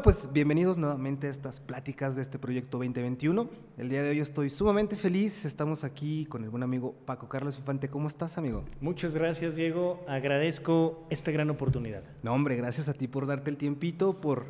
Hola, 0.00 0.04
pues 0.04 0.32
bienvenidos 0.32 0.78
nuevamente 0.78 1.26
a 1.26 1.30
estas 1.30 1.60
pláticas 1.60 2.16
de 2.16 2.22
este 2.22 2.38
proyecto 2.38 2.78
2021. 2.78 3.50
El 3.76 3.90
día 3.90 4.02
de 4.02 4.08
hoy 4.08 4.20
estoy 4.20 4.48
sumamente 4.48 4.96
feliz. 4.96 5.44
Estamos 5.44 5.84
aquí 5.84 6.24
con 6.24 6.42
el 6.42 6.48
buen 6.48 6.62
amigo 6.62 6.94
Paco 7.04 7.28
Carlos 7.28 7.58
Infante. 7.58 7.90
¿Cómo 7.90 8.08
estás, 8.08 8.38
amigo? 8.38 8.64
Muchas 8.80 9.14
gracias, 9.14 9.56
Diego. 9.56 10.02
Agradezco 10.08 11.04
esta 11.10 11.30
gran 11.32 11.50
oportunidad. 11.50 12.02
No, 12.22 12.32
hombre, 12.32 12.56
gracias 12.56 12.88
a 12.88 12.94
ti 12.94 13.08
por 13.08 13.26
darte 13.26 13.50
el 13.50 13.58
tiempito, 13.58 14.22
por 14.22 14.46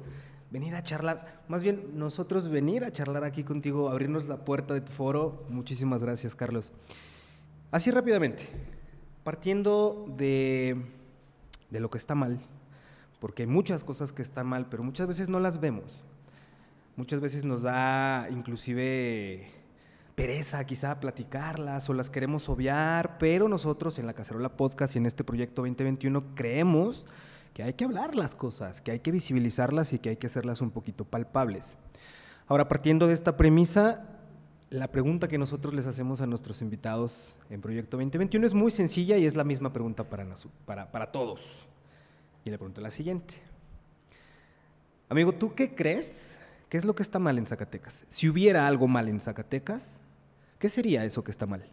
venir 0.52 0.76
a 0.76 0.84
charlar. 0.84 1.42
Más 1.48 1.64
bien, 1.64 1.98
nosotros 1.98 2.48
venir 2.48 2.84
a 2.84 2.92
charlar 2.92 3.24
aquí 3.24 3.42
contigo, 3.42 3.90
abrirnos 3.90 4.28
la 4.28 4.44
puerta 4.44 4.72
de 4.72 4.82
tu 4.82 4.92
foro. 4.92 5.46
Muchísimas 5.48 6.00
gracias, 6.00 6.36
Carlos. 6.36 6.70
Así 7.72 7.90
rápidamente, 7.90 8.46
partiendo 9.24 10.06
de, 10.16 10.80
de 11.70 11.80
lo 11.80 11.90
que 11.90 11.98
está 11.98 12.14
mal, 12.14 12.38
porque 13.20 13.44
hay 13.44 13.46
muchas 13.46 13.84
cosas 13.84 14.12
que 14.12 14.22
están 14.22 14.46
mal, 14.46 14.66
pero 14.68 14.82
muchas 14.82 15.06
veces 15.06 15.28
no 15.28 15.38
las 15.38 15.60
vemos. 15.60 16.02
Muchas 16.96 17.20
veces 17.20 17.44
nos 17.44 17.62
da 17.62 18.28
inclusive 18.30 19.48
pereza 20.14 20.64
quizá 20.66 21.00
platicarlas 21.00 21.88
o 21.88 21.94
las 21.94 22.10
queremos 22.10 22.48
obviar, 22.48 23.16
pero 23.18 23.48
nosotros 23.48 23.98
en 23.98 24.06
la 24.06 24.12
Cacerola 24.12 24.56
Podcast 24.56 24.94
y 24.94 24.98
en 24.98 25.06
este 25.06 25.24
proyecto 25.24 25.62
2021 25.62 26.34
creemos 26.34 27.06
que 27.54 27.62
hay 27.62 27.74
que 27.74 27.84
hablar 27.84 28.14
las 28.16 28.34
cosas, 28.34 28.80
que 28.82 28.90
hay 28.90 29.00
que 29.00 29.12
visibilizarlas 29.12 29.92
y 29.92 29.98
que 29.98 30.10
hay 30.10 30.16
que 30.16 30.26
hacerlas 30.26 30.60
un 30.60 30.70
poquito 30.70 31.04
palpables. 31.04 31.78
Ahora, 32.48 32.68
partiendo 32.68 33.06
de 33.06 33.14
esta 33.14 33.36
premisa, 33.36 34.06
la 34.70 34.88
pregunta 34.88 35.28
que 35.28 35.38
nosotros 35.38 35.72
les 35.74 35.86
hacemos 35.86 36.20
a 36.20 36.26
nuestros 36.26 36.62
invitados 36.62 37.36
en 37.48 37.60
Proyecto 37.60 37.96
2021 37.96 38.46
es 38.46 38.54
muy 38.54 38.70
sencilla 38.70 39.16
y 39.18 39.24
es 39.24 39.36
la 39.36 39.44
misma 39.44 39.72
pregunta 39.72 40.08
para, 40.08 40.26
para, 40.64 40.90
para 40.90 41.12
todos. 41.12 41.66
Y 42.44 42.50
le 42.50 42.58
pregunto 42.58 42.80
la 42.80 42.90
siguiente. 42.90 43.34
Amigo, 45.08 45.32
¿tú 45.32 45.54
qué 45.54 45.74
crees? 45.74 46.38
¿Qué 46.68 46.78
es 46.78 46.84
lo 46.84 46.94
que 46.94 47.02
está 47.02 47.18
mal 47.18 47.36
en 47.36 47.46
Zacatecas? 47.46 48.06
Si 48.08 48.28
hubiera 48.28 48.66
algo 48.66 48.86
mal 48.86 49.08
en 49.08 49.20
Zacatecas, 49.20 49.98
¿qué 50.58 50.68
sería 50.68 51.04
eso 51.04 51.24
que 51.24 51.32
está 51.32 51.46
mal? 51.46 51.64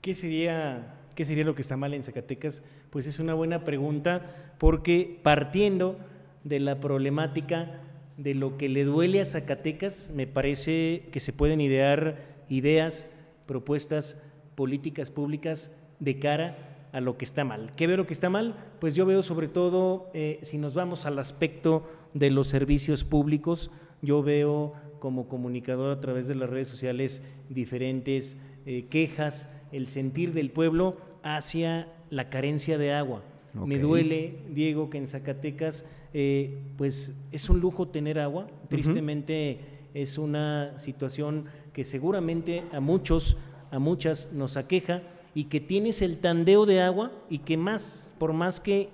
¿Qué 0.00 0.14
sería, 0.14 0.94
qué 1.14 1.24
sería 1.24 1.44
lo 1.44 1.54
que 1.54 1.62
está 1.62 1.76
mal 1.76 1.92
en 1.92 2.02
Zacatecas? 2.02 2.62
Pues 2.90 3.06
es 3.06 3.18
una 3.18 3.34
buena 3.34 3.64
pregunta 3.64 4.54
porque 4.58 5.18
partiendo 5.22 5.98
de 6.44 6.60
la 6.60 6.80
problemática 6.80 7.80
de 8.16 8.34
lo 8.34 8.56
que 8.56 8.68
le 8.68 8.84
duele 8.84 9.20
a 9.20 9.24
Zacatecas, 9.24 10.10
me 10.14 10.26
parece 10.26 11.08
que 11.10 11.20
se 11.20 11.32
pueden 11.32 11.60
idear 11.60 12.18
ideas, 12.48 13.08
propuestas, 13.46 14.18
políticas 14.54 15.10
públicas 15.10 15.72
de 15.98 16.18
cara 16.18 16.69
a 16.92 17.00
lo 17.00 17.16
que 17.16 17.24
está 17.24 17.44
mal. 17.44 17.72
¿Qué 17.76 17.86
veo 17.86 17.96
lo 17.96 18.06
que 18.06 18.12
está 18.12 18.30
mal? 18.30 18.54
Pues 18.80 18.94
yo 18.94 19.06
veo 19.06 19.22
sobre 19.22 19.48
todo, 19.48 20.10
eh, 20.14 20.38
si 20.42 20.58
nos 20.58 20.74
vamos 20.74 21.06
al 21.06 21.18
aspecto 21.18 21.88
de 22.14 22.30
los 22.30 22.48
servicios 22.48 23.04
públicos, 23.04 23.70
yo 24.02 24.22
veo 24.22 24.72
como 24.98 25.28
comunicador 25.28 25.96
a 25.96 26.00
través 26.00 26.28
de 26.28 26.34
las 26.34 26.50
redes 26.50 26.68
sociales 26.68 27.22
diferentes 27.48 28.36
eh, 28.66 28.86
quejas, 28.90 29.52
el 29.72 29.88
sentir 29.88 30.32
del 30.32 30.50
pueblo 30.50 30.96
hacia 31.22 31.88
la 32.10 32.28
carencia 32.28 32.78
de 32.78 32.92
agua. 32.92 33.22
Me 33.54 33.78
duele, 33.78 34.38
Diego, 34.50 34.90
que 34.90 34.98
en 34.98 35.08
Zacatecas 35.08 35.84
eh, 36.14 36.58
pues 36.76 37.14
es 37.32 37.48
un 37.50 37.60
lujo 37.60 37.88
tener 37.88 38.18
agua. 38.18 38.46
Tristemente 38.68 39.58
es 39.92 40.18
una 40.18 40.78
situación 40.78 41.46
que 41.72 41.82
seguramente 41.84 42.62
a 42.72 42.80
muchos, 42.80 43.36
a 43.70 43.78
muchas 43.78 44.32
nos 44.32 44.56
aqueja 44.56 45.02
y 45.34 45.44
que 45.44 45.60
tienes 45.60 46.02
el 46.02 46.18
tandeo 46.18 46.66
de 46.66 46.80
agua 46.80 47.12
y 47.28 47.38
que 47.38 47.56
más, 47.56 48.10
por 48.18 48.32
más 48.32 48.60
que 48.60 48.90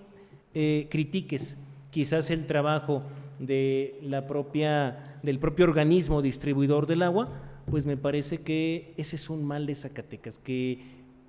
eh, 0.54 0.86
critiques 0.90 1.56
quizás 1.90 2.30
el 2.30 2.46
trabajo 2.46 3.02
de 3.38 3.98
la 4.02 4.26
propia, 4.26 5.18
del 5.22 5.38
propio 5.38 5.64
organismo 5.64 6.22
distribuidor 6.22 6.86
del 6.86 7.02
agua, 7.02 7.28
pues 7.70 7.86
me 7.86 7.96
parece 7.96 8.38
que 8.38 8.92
ese 8.96 9.16
es 9.16 9.30
un 9.30 9.44
mal 9.44 9.66
de 9.66 9.74
Zacatecas, 9.74 10.38
que 10.38 10.78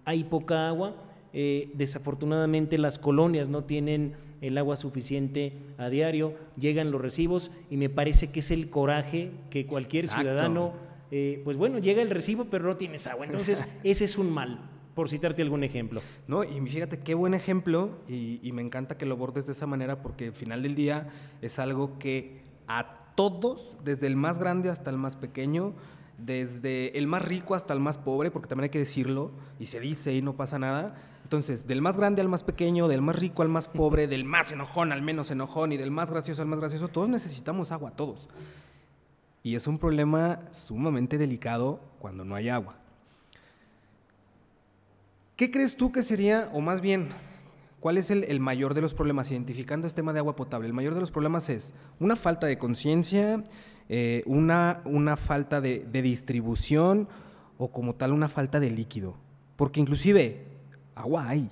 hay 0.06 0.23
poca 0.23 0.67
agua, 0.67 0.96
eh, 1.34 1.72
desafortunadamente 1.73 2.78
las 2.78 3.00
colonias 3.00 3.50
no 3.50 3.63
tienen 3.63 4.16
el 4.41 4.57
agua 4.57 4.75
suficiente 4.75 5.53
a 5.78 5.90
diario, 5.90 6.34
llegan 6.57 6.91
los 6.91 7.01
recibos 7.01 7.51
y 7.69 7.78
me 7.78 7.90
parece 7.90 8.31
que 8.31 8.40
es 8.40 8.51
el 8.51 8.69
coraje 8.69 9.31
que 9.50 9.66
cualquier 9.66 10.07
ciudadano, 10.07 10.73
eh, 11.12 11.41
pues 11.44 11.57
bueno, 11.57 11.79
llega 11.79 12.01
el 12.01 12.09
recibo 12.09 12.46
pero 12.46 12.66
no 12.66 12.78
tienes 12.78 13.07
agua, 13.07 13.25
entonces 13.25 13.66
ese 13.84 14.06
es 14.06 14.17
un 14.17 14.31
mal 14.31 14.77
por 14.97 15.09
citarte 15.09 15.44
algún 15.44 15.63
ejemplo. 15.63 16.02
No, 16.28 16.44
y 16.44 16.59
fíjate 16.62 16.97
qué 17.02 17.13
buen 17.13 17.35
ejemplo, 17.35 17.91
y, 18.08 18.52
me 18.52 18.63
encanta 18.63 18.97
que 18.97 19.06
lo 19.06 19.13
abordes 19.13 19.46
de 19.46 19.52
esa 19.52 19.68
manera, 19.68 20.02
porque 20.02 20.25
al 20.25 20.34
final 20.34 20.63
del 20.63 20.74
día 20.74 21.08
es 21.44 21.59
algo 21.59 22.00
que 22.00 22.41
a 22.68 23.13
todos, 23.13 23.78
desde 23.84 24.08
el 24.08 24.16
más 24.16 24.40
grande 24.40 24.72
hasta 24.72 24.90
el 24.90 24.97
más 24.97 25.16
pequeño, 25.16 25.75
desde 26.18 26.97
el 26.97 27.06
más 27.06 27.24
rico 27.24 27.53
hasta 27.53 27.75
el 27.75 27.80
más 27.80 28.00
pobre, 28.00 28.31
porque 28.31 28.47
también 28.47 28.63
hay 28.63 28.69
que 28.72 28.80
decirlo, 28.80 29.30
y 29.59 29.68
se 29.68 29.80
dice 29.80 30.16
y 30.16 30.24
no 30.24 30.35
pasa 30.35 30.58
nada. 30.58 30.96
Entonces, 31.22 31.68
del 31.68 31.84
más 31.84 31.96
grande 31.96 32.24
al 32.24 32.28
más 32.28 32.41
pequeño, 32.41 32.88
del 32.88 33.03
más 33.03 33.18
rico 33.18 33.44
al 33.44 33.50
más 33.50 33.68
pobre, 33.68 34.08
del 34.08 34.25
más 34.25 34.52
enojón 34.52 34.91
al 34.91 35.03
menos 35.03 35.29
enojón 35.29 35.74
y 35.74 35.78
del 35.78 35.91
más 35.91 36.09
gracioso 36.09 36.41
al 36.41 36.47
más 36.47 36.59
gracioso, 36.59 36.88
todos 36.88 37.08
necesitamos 37.08 37.72
agua, 37.72 37.91
todos. 37.91 38.29
Y 39.44 39.53
es 39.53 39.68
un 39.68 39.78
problema 39.78 40.40
sumamente 40.50 41.19
delicado 41.19 41.81
cuando 42.00 42.25
no 42.25 42.34
hay 42.34 42.50
agua. 42.50 42.79
¿Qué 45.38 45.52
crees 45.52 45.78
tú 45.78 45.92
que 45.92 46.02
sería, 46.02 46.50
o 46.52 46.62
más 46.62 46.81
bien, 46.81 47.09
cuál 47.80 48.00
es 48.00 48.09
el, 48.09 48.40
mayor 48.40 48.74
de 48.74 48.81
los 48.81 48.96
problemas, 48.96 49.31
identificando 49.31 49.86
este 49.86 49.98
tema 49.98 50.12
de 50.12 50.18
agua 50.18 50.36
potable? 50.36 50.68
El 50.68 50.74
mayor 50.74 50.96
de 50.96 51.00
los 51.00 51.12
problemas 51.12 51.48
es 51.50 51.75
una 52.00 52.16
falta 52.16 52.48
de 52.48 52.58
conciencia, 52.58 53.44
eh, 53.88 54.24
una, 54.26 54.81
una 54.84 55.16
falta 55.16 55.62
de, 55.62 55.86
distribución 56.02 57.08
o 57.59 57.72
como 57.72 57.94
tal 57.94 58.14
una 58.14 58.30
falta 58.30 58.59
de 58.59 58.72
líquido. 58.72 59.16
Porque 59.58 59.80
inclusive 59.80 60.44
agua 60.96 61.30
hay. 61.30 61.52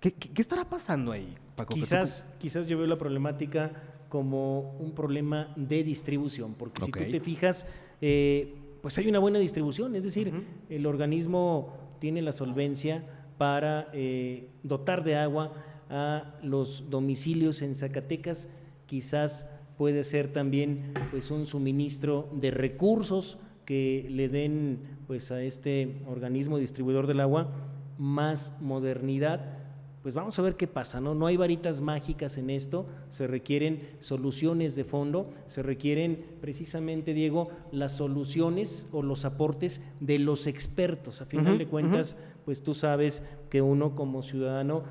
¿Qué, 0.00 0.14
estará 0.36 0.64
pasando 0.64 1.12
ahí, 1.12 1.36
Paco? 1.56 1.74
Quizás, 1.74 2.24
quizás 2.38 2.66
yo 2.66 2.78
veo 2.78 2.86
la 2.86 2.96
problemática 2.96 3.70
como 4.08 4.78
un 4.78 4.92
problema 4.94 5.52
de 5.56 5.84
distribución, 5.84 6.54
porque 6.54 6.86
si 6.86 6.90
tú 6.90 7.04
te 7.10 7.20
fijas, 7.20 7.66
eh, 8.00 8.54
pues 8.80 8.96
hay 8.96 9.08
una 9.08 9.18
buena 9.18 9.38
distribución, 9.38 9.94
es 9.94 10.04
decir, 10.04 10.32
el 10.70 10.86
organismo 10.86 11.89
tiene 12.00 12.22
la 12.22 12.32
solvencia 12.32 13.04
para 13.38 13.88
eh, 13.92 14.48
dotar 14.64 15.04
de 15.04 15.16
agua 15.16 15.52
a 15.88 16.34
los 16.42 16.90
domicilios 16.90 17.62
en 17.62 17.74
Zacatecas, 17.74 18.48
quizás 18.86 19.48
puede 19.78 20.04
ser 20.04 20.32
también 20.32 20.92
pues 21.10 21.30
un 21.30 21.46
suministro 21.46 22.28
de 22.32 22.50
recursos 22.50 23.38
que 23.64 24.06
le 24.10 24.28
den 24.28 24.80
pues 25.06 25.30
a 25.30 25.42
este 25.42 26.02
organismo 26.06 26.58
distribuidor 26.58 27.06
del 27.06 27.20
agua 27.20 27.52
más 27.98 28.56
modernidad 28.60 29.59
pues 30.02 30.14
vamos 30.14 30.38
a 30.38 30.42
ver 30.42 30.56
qué 30.56 30.66
pasa, 30.66 31.00
¿no? 31.00 31.14
No 31.14 31.26
hay 31.26 31.36
varitas 31.36 31.80
mágicas 31.80 32.38
en 32.38 32.48
esto, 32.50 32.86
se 33.10 33.26
requieren 33.26 33.80
soluciones 33.98 34.74
de 34.74 34.84
fondo, 34.84 35.30
se 35.46 35.62
requieren 35.62 36.24
precisamente, 36.40 37.12
Diego, 37.12 37.50
las 37.70 37.96
soluciones 37.96 38.88
o 38.92 39.02
los 39.02 39.24
aportes 39.24 39.84
de 40.00 40.18
los 40.18 40.46
expertos. 40.46 41.20
A 41.20 41.26
final 41.26 41.58
de 41.58 41.66
cuentas, 41.66 42.16
pues 42.44 42.62
tú 42.62 42.74
sabes 42.74 43.22
que 43.50 43.60
uno 43.60 43.94
como 43.94 44.22
ciudadano 44.22 44.84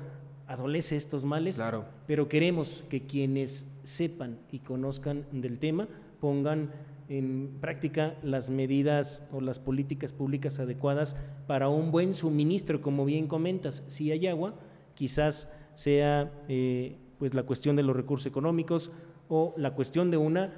adolece 0.46 0.96
estos 0.96 1.24
males, 1.24 1.56
claro. 1.56 1.84
pero 2.06 2.28
queremos 2.28 2.84
que 2.88 3.02
quienes 3.02 3.68
sepan 3.82 4.38
y 4.50 4.60
conozcan 4.60 5.24
del 5.32 5.58
tema 5.58 5.88
pongan 6.20 6.70
en 7.08 7.58
práctica 7.60 8.14
las 8.22 8.50
medidas 8.50 9.22
o 9.32 9.40
las 9.40 9.58
políticas 9.58 10.12
públicas 10.12 10.60
adecuadas 10.60 11.16
para 11.48 11.68
un 11.68 11.90
buen 11.90 12.14
suministro, 12.14 12.80
como 12.80 13.04
bien 13.04 13.26
comentas, 13.26 13.82
si 13.88 14.12
hay 14.12 14.28
agua, 14.28 14.54
quizás 15.00 15.50
sea 15.72 16.30
eh, 16.46 16.98
pues 17.18 17.32
la 17.32 17.44
cuestión 17.44 17.74
de 17.74 17.82
los 17.82 17.96
recursos 17.96 18.26
económicos 18.26 18.92
o 19.30 19.54
la 19.56 19.70
cuestión 19.70 20.10
de 20.10 20.18
una 20.18 20.52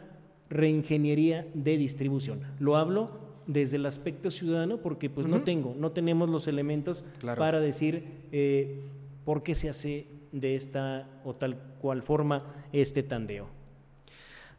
reingeniería 0.50 1.47
de 1.55 1.79
distribución. 1.79 2.41
Lo 2.59 2.77
hablo 2.77 3.21
desde 3.47 3.77
el 3.77 3.87
aspecto 3.87 4.33
ciudadano 4.33 4.79
porque 4.79 5.09
pues 5.09 5.29
no 5.29 5.43
tengo, 5.43 5.77
no 5.79 5.93
tenemos 5.93 6.29
los 6.29 6.49
elementos 6.49 7.05
para 7.37 7.61
decir 7.61 8.27
eh, 8.33 8.83
por 9.25 9.44
qué 9.44 9.55
se 9.55 9.69
hace 9.69 10.09
de 10.33 10.56
esta 10.56 11.06
o 11.25 11.37
tal 11.37 11.56
cual 11.81 12.03
forma 12.03 12.43
este 12.73 13.05
tandeo. 13.05 13.47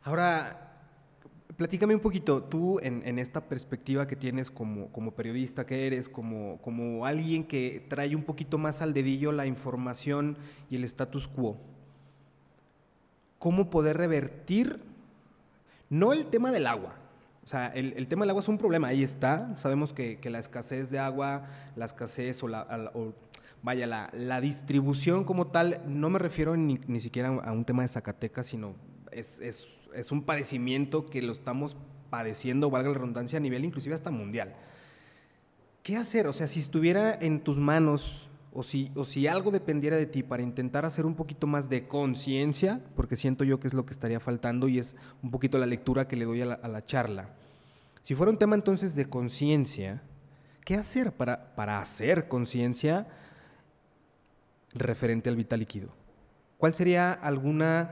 Ahora, 0.03 0.72
Platícame 1.57 1.93
un 1.93 2.01
poquito, 2.01 2.43
tú 2.43 2.79
en, 2.81 3.19
esta 3.19 3.41
perspectiva 3.41 4.07
que 4.07 4.15
tienes 4.15 4.49
como, 4.49 4.87
como 4.91 5.11
periodista 5.11 5.65
que 5.65 5.85
eres, 5.85 6.09
como, 6.09 6.57
como, 6.61 7.05
alguien 7.05 7.43
que 7.43 7.85
trae 7.89 8.15
un 8.15 8.23
poquito 8.23 8.57
más 8.57 8.81
al 8.81 8.93
dedillo 8.93 9.31
la 9.31 9.45
información 9.45 10.37
y 10.69 10.77
el 10.77 10.83
status 10.83 11.27
quo, 11.27 11.57
¿cómo 13.37 13.69
poder 13.69 13.97
revertir, 13.97 14.79
no 15.89 16.11
el 16.11 16.25
tema 16.25 16.51
del 16.51 16.65
agua, 16.65 16.95
o 17.43 17.47
sea, 17.47 17.67
el, 17.67 18.07
tema 18.07 18.23
del 18.23 18.31
agua 18.31 18.41
es 18.41 18.47
un 18.47 18.57
problema, 18.57 18.87
ahí 18.87 19.03
está, 19.03 19.55
sabemos 19.55 19.93
que, 19.93 20.19
la 20.23 20.39
escasez 20.39 20.89
de 20.89 20.97
agua, 20.97 21.47
la 21.75 21.85
escasez 21.85 22.41
o 22.41 22.47
la... 22.47 22.91
vaya, 23.61 23.85
la, 23.85 24.09
la, 24.13 24.41
distribución 24.41 25.23
como 25.23 25.47
tal, 25.47 25.81
no 25.85 26.09
me 26.09 26.17
refiero 26.17 26.57
ni, 26.57 26.79
ni 26.87 26.99
siquiera 26.99 27.29
a 27.29 27.51
un 27.51 27.63
tema 27.63 27.83
de 27.83 27.89
Zacatecas, 27.89 28.47
sino 28.47 28.73
es, 29.15 29.39
es 29.95 30.11
un 30.11 30.23
padecimiento 30.23 31.09
que 31.09 31.21
lo 31.21 31.31
estamos 31.31 31.77
padeciendo, 32.09 32.69
valga 32.69 32.89
la 32.89 32.95
redundancia, 32.95 33.37
a 33.37 33.41
nivel 33.41 33.65
inclusive 33.65 33.95
hasta 33.95 34.11
mundial. 34.11 34.53
¿Qué 35.81 35.97
hacer? 35.97 36.27
O 36.27 36.33
sea, 36.33 36.47
si 36.47 36.59
estuviera 36.59 37.17
en 37.19 37.41
tus 37.41 37.59
manos 37.59 38.29
o 38.53 38.61
si, 38.63 38.91
o 38.95 39.03
si 39.03 39.27
algo 39.27 39.49
dependiera 39.49 39.97
de 39.97 40.05
ti 40.05 40.21
para 40.21 40.43
intentar 40.43 40.85
hacer 40.85 41.05
un 41.05 41.15
poquito 41.15 41.47
más 41.47 41.69
de 41.69 41.87
conciencia, 41.87 42.81
porque 42.95 43.17
siento 43.17 43.43
yo 43.43 43.59
que 43.59 43.67
es 43.67 43.73
lo 43.73 43.85
que 43.85 43.93
estaría 43.93 44.19
faltando 44.19 44.67
y 44.67 44.77
es 44.77 44.95
un 45.23 45.31
poquito 45.31 45.57
la 45.57 45.65
lectura 45.65 46.07
que 46.07 46.15
le 46.15 46.25
doy 46.25 46.41
a 46.41 46.45
la, 46.45 46.85
charla. 46.85 47.29
Si 48.03 48.13
fuera 48.13 48.31
un 48.31 48.37
tema 48.37 48.55
entonces 48.55 48.95
de 48.95 49.09
conciencia, 49.09 50.03
¿qué 50.63 50.75
hacer 50.75 51.11
para, 51.11 51.55
para 51.55 51.79
hacer 51.79 52.27
conciencia 52.27 53.07
referente 54.75 55.29
al 55.29 55.35
vital 55.35 55.61
líquido? 55.61 56.02
¿Cuál 56.63 56.73
sería 56.73 57.11
alguna 57.11 57.91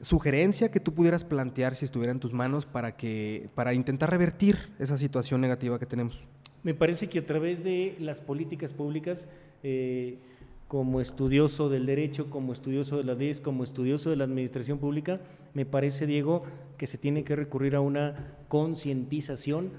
sugerencia 0.00 0.70
que 0.70 0.80
tú 0.80 0.94
pudieras 0.94 1.22
plantear 1.22 1.74
si 1.74 1.84
estuviera 1.84 2.12
en 2.12 2.18
tus 2.18 2.32
manos 2.32 2.64
para, 2.64 2.96
que, 2.96 3.50
para 3.54 3.74
intentar 3.74 4.08
revertir 4.08 4.56
esa 4.78 4.96
situación 4.96 5.42
negativa 5.42 5.78
que 5.78 5.84
tenemos? 5.84 6.26
Me 6.62 6.72
parece 6.72 7.10
que 7.10 7.18
a 7.18 7.26
través 7.26 7.62
de 7.62 7.94
las 8.00 8.22
políticas 8.22 8.72
públicas, 8.72 9.28
eh, 9.62 10.16
como 10.66 11.02
estudioso 11.02 11.68
del 11.68 11.84
derecho, 11.84 12.30
como 12.30 12.54
estudioso 12.54 12.96
de 12.96 13.04
las 13.04 13.18
leyes, 13.18 13.42
como 13.42 13.64
estudioso 13.64 14.08
de 14.08 14.16
la 14.16 14.24
administración 14.24 14.78
pública, 14.78 15.20
me 15.52 15.66
parece, 15.66 16.06
Diego, 16.06 16.44
que 16.78 16.86
se 16.86 16.96
tiene 16.96 17.22
que 17.22 17.36
recurrir 17.36 17.76
a 17.76 17.82
una 17.82 18.34
concientización 18.48 19.72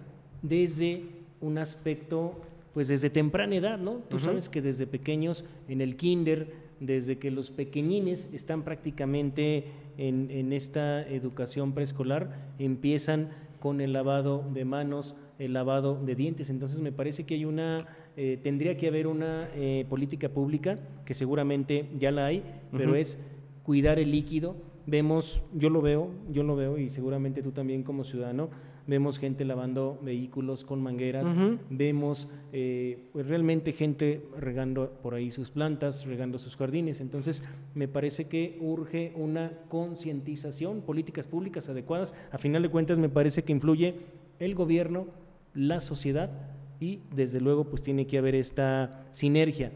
desde 0.44 1.06
un 1.42 1.58
aspecto, 1.58 2.40
pues 2.76 2.88
desde 2.88 3.10
temprana 3.10 3.56
edad, 3.56 3.80
¿no? 3.80 3.94
Tú 3.94 4.20
sabes 4.20 4.48
que 4.48 4.62
desde 4.62 4.86
pequeños, 4.86 5.44
en 5.68 5.82
el 5.82 5.96
kinder, 5.96 6.67
desde 6.80 7.18
que 7.18 7.32
los 7.32 7.52
pequeñines 7.52 8.32
están 8.34 8.64
prácticamente 8.64 9.66
en, 9.98 10.30
en 10.32 10.54
esta 10.54 11.02
educación 11.08 11.74
preescolar, 11.74 12.52
empiezan 12.60 13.30
con 13.60 13.82
el 13.82 13.94
lavado 13.94 14.44
de 14.54 14.66
manos, 14.66 15.16
el 15.40 15.54
lavado 15.54 16.00
de 16.04 16.16
dientes. 16.16 16.50
Entonces 16.50 16.82
me 16.82 16.92
parece 16.92 17.26
que 17.26 17.36
hay 17.36 17.46
una, 17.46 17.88
eh, 18.16 18.40
tendría 18.42 18.78
que 18.78 18.88
haber 18.88 19.08
una 19.08 19.50
eh, 19.56 19.86
política 19.90 20.30
pública, 20.30 20.78
que 21.06 21.14
seguramente 21.14 21.90
ya 21.98 22.12
la 22.12 22.28
hay, 22.28 22.44
pero 22.72 22.96
es 22.96 23.20
cuidar 23.64 24.00
el 24.00 24.12
líquido. 24.12 24.56
Vemos, 24.86 25.44
yo 25.54 25.70
lo 25.70 25.82
veo, 25.82 26.10
yo 26.32 26.44
lo 26.44 26.56
veo 26.56 26.78
y 26.78 26.90
seguramente 26.90 27.44
tú 27.44 27.52
también 27.52 27.84
como 27.84 28.04
ciudadano, 28.04 28.50
vemos 28.88 29.20
gente 29.20 29.46
lavando 29.46 30.00
vehículos 30.02 30.64
con 30.64 30.82
mangueras, 30.82 31.36
vemos 31.70 32.28
eh, 32.54 33.10
pues 33.12 33.28
realmente 33.28 33.74
gente 33.74 34.26
regando 34.38 34.90
por 35.04 35.14
ahí 35.14 35.30
sus 35.30 35.52
plantas, 35.52 36.06
regando 36.06 36.40
sus 36.40 36.56
jardines. 36.56 37.02
Entonces, 37.02 37.44
me 37.76 37.88
parece 37.88 38.26
que 38.26 38.58
urge 38.62 39.12
una 39.16 39.52
concientización, 39.68 40.82
políticas 40.82 41.28
públicas 41.28 41.68
adecuadas. 41.70 42.16
A 42.32 42.38
final 42.38 42.64
de 42.64 42.70
cuentas, 42.70 42.98
me 42.98 43.10
parece 43.10 43.44
que 43.44 43.52
influye 43.52 43.96
el 44.40 44.56
gobierno, 44.56 45.08
la 45.54 45.80
sociedad 45.82 46.32
y, 46.80 47.02
desde 47.14 47.42
luego, 47.42 47.66
pues 47.66 47.82
tiene 47.82 48.08
que 48.08 48.18
haber 48.18 48.36
esta 48.36 49.06
sinergia 49.12 49.72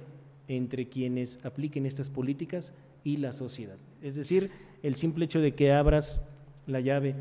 entre 0.48 0.88
quienes 0.88 1.44
apliquen 1.46 1.86
estas 1.86 2.10
políticas 2.10 2.74
y 3.04 3.18
la 3.18 3.34
sociedad. 3.34 3.78
Es 4.02 4.16
decir, 4.16 4.52
el 4.84 4.96
simple 4.96 5.26
hecho 5.26 5.40
de 5.40 5.54
que 5.54 5.72
abras 5.74 6.22
la 6.68 6.80
llave 6.80 7.16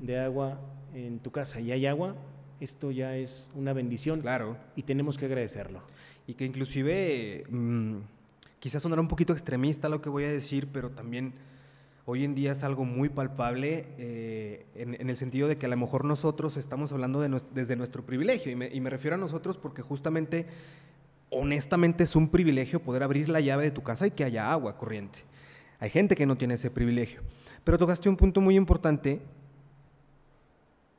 de 0.00 0.18
agua 0.18 0.58
en 0.96 1.18
tu 1.18 1.30
casa 1.30 1.60
y 1.60 1.72
hay 1.72 1.86
agua, 1.86 2.16
esto 2.60 2.90
ya 2.90 3.16
es 3.16 3.50
una 3.54 3.72
bendición. 3.72 4.20
Claro. 4.20 4.56
Y 4.74 4.82
tenemos 4.82 5.18
que 5.18 5.26
agradecerlo. 5.26 5.82
Y 6.26 6.34
que 6.34 6.44
inclusive, 6.44 7.44
mm, 7.48 7.96
quizás 8.58 8.82
sonará 8.82 9.00
un 9.00 9.08
poquito 9.08 9.32
extremista 9.32 9.88
lo 9.88 10.00
que 10.00 10.08
voy 10.08 10.24
a 10.24 10.30
decir, 10.30 10.68
pero 10.72 10.90
también 10.90 11.34
hoy 12.06 12.24
en 12.24 12.34
día 12.34 12.52
es 12.52 12.62
algo 12.64 12.84
muy 12.84 13.08
palpable 13.08 13.86
eh, 13.98 14.66
en, 14.74 15.10
el 15.10 15.16
sentido 15.16 15.48
de 15.48 15.56
que 15.58 15.66
a 15.66 15.68
lo 15.68 15.76
mejor 15.76 16.04
nosotros 16.04 16.56
estamos 16.56 16.92
hablando 16.92 17.20
desde 17.52 17.76
nuestro 17.76 18.04
privilegio. 18.04 18.50
Y 18.50 18.56
me, 18.56 18.68
y 18.72 18.80
me 18.80 18.90
refiero 18.90 19.16
a 19.16 19.18
nosotros 19.18 19.58
porque 19.58 19.82
justamente, 19.82 20.46
honestamente, 21.30 22.04
es 22.04 22.16
un 22.16 22.28
privilegio 22.30 22.80
poder 22.80 23.02
abrir 23.02 23.28
la 23.28 23.40
llave 23.40 23.64
de 23.64 23.70
tu 23.70 23.82
casa 23.82 24.06
y 24.06 24.12
que 24.12 24.24
haya 24.24 24.50
agua 24.50 24.78
corriente. 24.78 25.20
Hay 25.78 25.90
gente 25.90 26.16
que 26.16 26.24
no 26.24 26.36
tiene 26.36 26.54
ese 26.54 26.70
privilegio. 26.70 27.20
Pero 27.64 27.78
tocaste 27.78 28.08
un 28.08 28.16
punto 28.16 28.40
muy 28.40 28.56
importante 28.56 29.20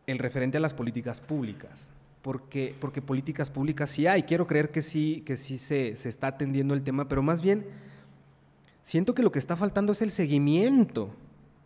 el 0.07 0.19
referente 0.19 0.57
a 0.57 0.61
las 0.61 0.73
políticas 0.73 1.21
públicas. 1.21 1.91
Porque, 2.21 2.75
porque 2.79 3.01
políticas 3.01 3.49
públicas 3.49 3.89
sí 3.89 4.07
hay, 4.07 4.23
quiero 4.23 4.47
creer 4.47 4.71
que 4.71 4.81
sí, 4.81 5.21
que 5.25 5.37
sí 5.37 5.57
se, 5.57 5.89
está 5.89 6.27
atendiendo 6.27 6.73
el 6.73 6.81
tema, 6.81 7.07
pero 7.07 7.21
más 7.21 7.41
bien 7.41 7.65
siento 8.81 9.13
que 9.13 9.21
lo 9.21 9.31
que 9.31 9.39
está 9.39 9.55
faltando 9.55 9.91
es 9.91 10.01
el 10.01 10.11
seguimiento 10.11 11.13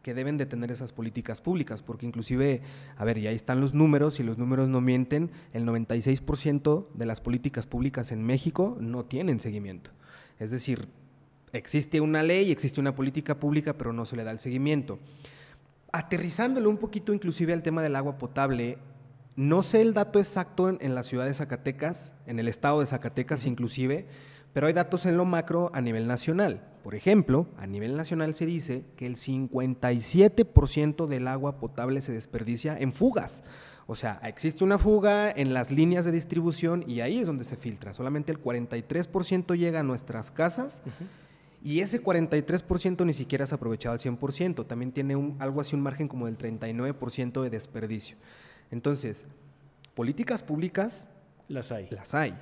que 0.03 0.13
deben 0.13 0.37
de 0.37 0.47
tener 0.47 0.71
esas 0.71 0.91
políticas 0.91 1.41
públicas, 1.41 1.81
porque 1.81 2.05
inclusive, 2.05 2.61
a 2.97 3.05
ver, 3.05 3.19
ya 3.19 3.29
ahí 3.29 3.35
están 3.35 3.61
los 3.61 3.73
números, 3.75 4.19
y 4.19 4.23
los 4.23 4.39
números 4.39 4.67
no 4.67 4.81
mienten, 4.81 5.29
el 5.53 5.65
96% 5.65 6.87
de 6.93 7.05
las 7.05 7.21
políticas 7.21 7.67
públicas 7.67 8.11
en 8.11 8.23
México 8.23 8.77
no 8.79 9.05
tienen 9.05 9.39
seguimiento. 9.39 9.91
Es 10.39 10.49
decir, 10.49 10.87
existe 11.53 12.01
una 12.01 12.23
ley, 12.23 12.51
existe 12.51 12.79
una 12.79 12.95
política 12.95 13.39
pública, 13.39 13.77
pero 13.77 13.93
no 13.93 14.07
se 14.07 14.15
le 14.15 14.23
da 14.23 14.31
el 14.31 14.39
seguimiento 14.39 14.99
aterrizándolo 15.91 16.69
un 16.69 16.77
poquito 16.77 17.13
inclusive 17.13 17.53
al 17.53 17.63
tema 17.63 17.81
del 17.81 17.95
agua 17.95 18.17
potable, 18.17 18.77
no 19.35 19.63
sé 19.63 19.81
el 19.81 19.93
dato 19.93 20.19
exacto 20.19 20.69
en, 20.69 20.95
la 20.95 21.03
ciudad 21.03 21.25
de 21.25 21.33
Zacatecas, 21.33 22.13
en 22.25 22.39
el 22.39 22.47
estado 22.47 22.79
de 22.79 22.85
Zacatecas 22.85 23.45
inclusive, 23.45 24.07
pero 24.53 24.67
hay 24.67 24.73
datos 24.73 25.05
en 25.05 25.17
lo 25.17 25.25
macro 25.25 25.71
a 25.73 25.81
nivel 25.81 26.07
nacional. 26.07 26.67
Por 26.83 26.95
ejemplo, 26.95 27.47
a 27.57 27.67
nivel 27.67 27.95
nacional 27.95 28.33
se 28.33 28.45
dice 28.45 28.85
que 28.97 29.05
el 29.05 29.15
57% 29.15 31.07
del 31.07 31.27
agua 31.27 31.59
potable 31.59 32.01
se 32.01 32.11
desperdicia 32.11 32.77
en 32.77 32.91
fugas. 32.91 33.43
O 33.87 33.95
sea, 33.95 34.19
existe 34.23 34.63
una 34.63 34.77
fuga 34.77 35.31
en 35.31 35.53
las 35.53 35.71
líneas 35.71 36.05
de 36.05 36.11
distribución 36.11 36.83
y 36.87 37.01
ahí 37.01 37.19
es 37.19 37.27
donde 37.27 37.43
se 37.43 37.55
filtra. 37.55 37.93
Solamente 37.93 38.31
el 38.31 38.41
43% 38.41 39.57
llega 39.57 39.81
a 39.81 39.83
nuestras 39.83 40.31
casas. 40.31 40.81
Y 41.63 41.81
ese 41.81 42.01
43% 42.01 43.05
ni 43.05 43.13
siquiera 43.13 43.43
es 43.43 43.53
aprovechado 43.53 43.93
al 43.93 43.99
100%, 43.99 44.65
también 44.65 44.91
tiene 44.91 45.15
un, 45.15 45.35
algo 45.39 45.61
así 45.61 45.75
un 45.75 45.81
margen 45.81 46.07
como 46.07 46.25
del 46.25 46.37
39% 46.37 47.41
de 47.41 47.49
desperdicio. 47.49 48.17
Entonces, 48.71 49.27
políticas 49.93 50.41
públicas... 50.41 51.07
Las 51.47 51.71
hay. 51.71 51.87
Las 51.91 52.15
hay. 52.15 52.33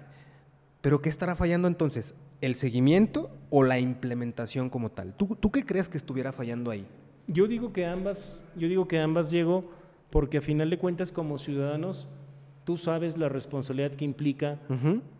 Pero 0.82 1.02
¿qué 1.02 1.10
estará 1.10 1.36
fallando 1.36 1.68
entonces? 1.68 2.16
¿El 2.40 2.56
seguimiento 2.56 3.30
o 3.50 3.64
la 3.64 3.80
implementación 3.80 4.70
como 4.70 4.92
tal? 4.92 5.14
¿Tú, 5.16 5.36
¿Tú, 5.36 5.52
qué 5.52 5.66
crees 5.66 5.90
que 5.90 5.98
estuviera 5.98 6.32
fallando 6.32 6.72
ahí? 6.72 6.88
Yo 7.28 7.48
digo 7.48 7.74
que 7.74 7.86
ambas, 7.86 8.44
yo 8.56 8.70
digo 8.70 8.88
que 8.88 9.00
ambas, 9.00 9.30
Diego, 9.30 9.70
porque 10.10 10.38
a 10.38 10.42
final 10.42 10.70
de 10.70 10.78
cuentas 10.78 11.12
como 11.12 11.38
ciudadanos 11.38 12.08
tú 12.64 12.78
sabes 12.78 13.18
la 13.18 13.30
responsabilidad 13.30 13.92
que 13.92 14.06
implica 14.06 14.60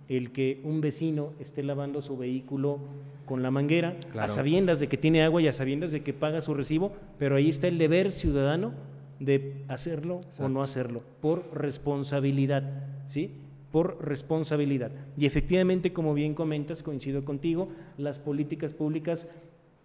el 0.10 0.32
que 0.32 0.60
un 0.64 0.82
vecino 0.82 1.34
esté 1.40 1.64
lavando 1.64 2.02
su 2.02 2.18
vehículo 2.18 2.80
con 3.26 3.44
la 3.44 3.52
manguera, 3.52 3.96
a 4.18 4.28
sabiendas 4.28 4.80
de 4.80 4.88
que 4.90 4.98
tiene 4.98 5.24
agua 5.24 5.42
y 5.42 5.48
a 5.48 5.54
sabiendas 5.54 5.92
de 5.92 6.02
que 6.02 6.14
paga 6.14 6.42
su 6.42 6.56
recibo, 6.56 6.92
pero 7.20 7.36
ahí 7.36 7.48
está 7.48 7.68
el 7.68 7.78
deber 7.78 8.12
ciudadano 8.12 8.74
de 9.20 9.64
hacerlo 9.68 10.22
o 10.40 10.50
no 10.50 10.64
hacerlo, 10.64 11.04
por 11.22 11.54
responsabilidad, 11.54 12.88
¿sí? 13.06 13.32
Por 13.72 14.04
responsabilidad. 14.04 14.92
Y 15.16 15.28
efectivamente, 15.28 15.94
como 15.94 16.16
bien 16.16 16.34
comentas, 16.34 16.82
coincido 16.82 17.24
contigo, 17.24 17.68
las 18.00 18.18
políticas 18.18 18.74
públicas 18.74 19.30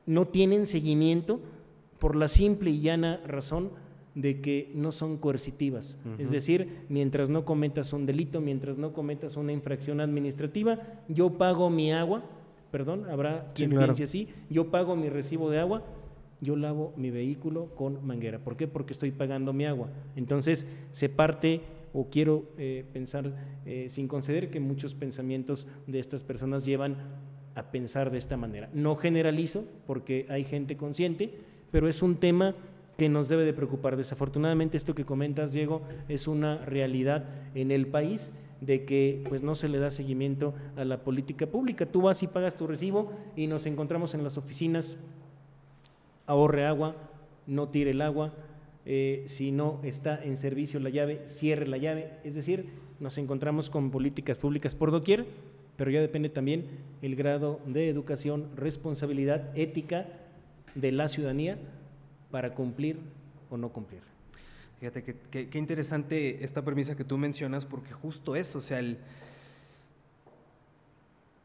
no 0.07 0.27
tienen 0.27 0.65
seguimiento 0.65 1.41
por 1.99 2.17
la 2.17 2.29
simple 2.29 2.71
y 2.71 2.81
llana 2.81 3.21
razón 3.27 3.71
de 4.15 4.41
que 4.41 4.71
no 4.75 4.93
son 4.93 5.19
coercitivas. 5.19 5.99
Es 6.19 6.31
decir, 6.31 6.85
mientras 6.89 7.31
no 7.31 7.45
cometas 7.45 7.93
un 7.93 8.07
delito, 8.07 8.41
mientras 8.41 8.79
no 8.79 8.93
cometas 8.93 9.37
una 9.37 9.53
infracción 9.53 10.01
administrativa, 10.01 10.79
yo 11.09 11.37
pago 11.37 11.69
mi 11.69 11.93
agua, 11.93 12.23
perdón, 12.71 13.07
habrá 13.11 13.53
quien 13.55 13.71
piense 13.71 14.05
así, 14.05 14.29
yo 14.51 14.71
pago 14.71 14.95
mi 14.95 15.09
recibo 15.09 15.51
de 15.51 15.59
agua, 15.59 15.83
yo 16.41 16.57
lavo 16.57 16.93
mi 16.97 17.11
vehículo 17.11 17.75
con 17.75 18.07
manguera. 18.07 18.39
¿Por 18.39 18.57
qué? 18.57 18.69
Porque 18.69 18.93
estoy 18.93 19.11
pagando 19.11 19.53
mi 19.53 19.65
agua. 19.65 19.89
Entonces 20.15 20.67
se 20.91 21.09
parte 21.09 21.63
o 21.93 22.09
quiero 22.11 22.45
eh, 22.59 22.85
pensar 22.93 23.33
eh, 23.65 23.87
sin 23.89 24.09
conceder 24.09 24.51
que 24.51 24.61
muchos 24.61 24.95
pensamientos 24.95 25.67
de 25.87 25.99
estas 25.99 26.23
personas 26.23 26.65
llevan 26.65 26.97
a 27.55 27.71
pensar 27.71 28.11
de 28.11 28.19
esta 28.19 28.37
manera. 28.37 28.69
No 28.73 28.97
generalizo 28.97 29.65
porque 29.87 30.27
hay 30.29 30.45
gente 30.45 30.77
consciente, 30.77 31.33
pero 31.71 31.89
es 31.89 32.03
un 32.03 32.17
tema 32.17 32.55
que 32.97 33.09
nos 33.09 33.29
debe 33.29 33.45
de 33.45 33.53
preocupar. 33.53 33.97
Desafortunadamente 33.97 34.77
esto 34.77 34.95
que 34.95 35.05
comentas, 35.05 35.53
Diego, 35.53 35.83
es 36.09 36.29
una 36.29 36.59
realidad 36.65 37.25
en 37.55 37.71
el 37.71 37.87
país 37.87 38.33
de 38.61 38.85
que 38.85 39.23
pues 39.29 39.43
no 39.43 39.55
se 39.55 39.69
le 39.69 39.79
da 39.79 39.91
seguimiento 39.91 40.55
a 40.77 40.85
la 40.85 40.99
política 40.99 41.47
pública. 41.47 41.87
Tú 41.87 42.03
vas 42.03 42.23
y 42.23 42.27
pagas 42.27 42.57
tu 42.57 42.67
recibo 42.67 43.13
y 43.37 43.47
nos 43.47 43.67
encontramos 43.67 44.15
en 44.15 44.23
las 44.23 44.39
oficinas, 44.39 44.97
ahorre 46.27 46.67
agua, 46.67 46.97
no 47.47 47.69
tire 47.69 47.91
el 47.91 48.01
agua, 48.01 48.33
eh, 48.87 49.25
si 49.27 49.51
no 49.51 49.81
está 49.83 50.23
en 50.23 50.37
servicio 50.37 50.81
la 50.81 50.91
llave, 50.91 51.23
cierre 51.27 51.67
la 51.67 51.79
llave. 51.79 52.13
Es 52.25 52.35
decir, 52.35 52.67
nos 53.01 53.19
encontramos 53.19 53.71
con 53.71 53.91
políticas 53.91 54.39
públicas 54.39 54.75
por 54.75 54.91
doquier, 54.91 55.27
pero 55.77 55.91
ya 55.91 56.01
depende 56.01 56.29
también 56.29 56.67
el 57.03 57.17
grado 57.17 57.61
de 57.67 57.89
educación, 57.89 58.49
responsabilidad, 58.57 59.51
ética 59.57 60.07
de 60.75 60.93
la 60.93 61.09
ciudadanía 61.09 61.59
para 62.35 62.53
cumplir 62.53 62.99
o 63.49 63.57
no 63.57 63.69
cumplir. 63.69 64.01
Fíjate 64.81 65.05
qué 65.31 65.57
interesante 65.57 66.45
esta 66.45 66.65
premisa 66.65 66.97
que 66.97 67.05
tú 67.05 67.17
mencionas, 67.17 67.65
porque 67.65 67.93
justo 67.93 68.35
eso, 68.35 68.59
o 68.59 68.61
sea, 68.61 68.81
el, 68.81 68.99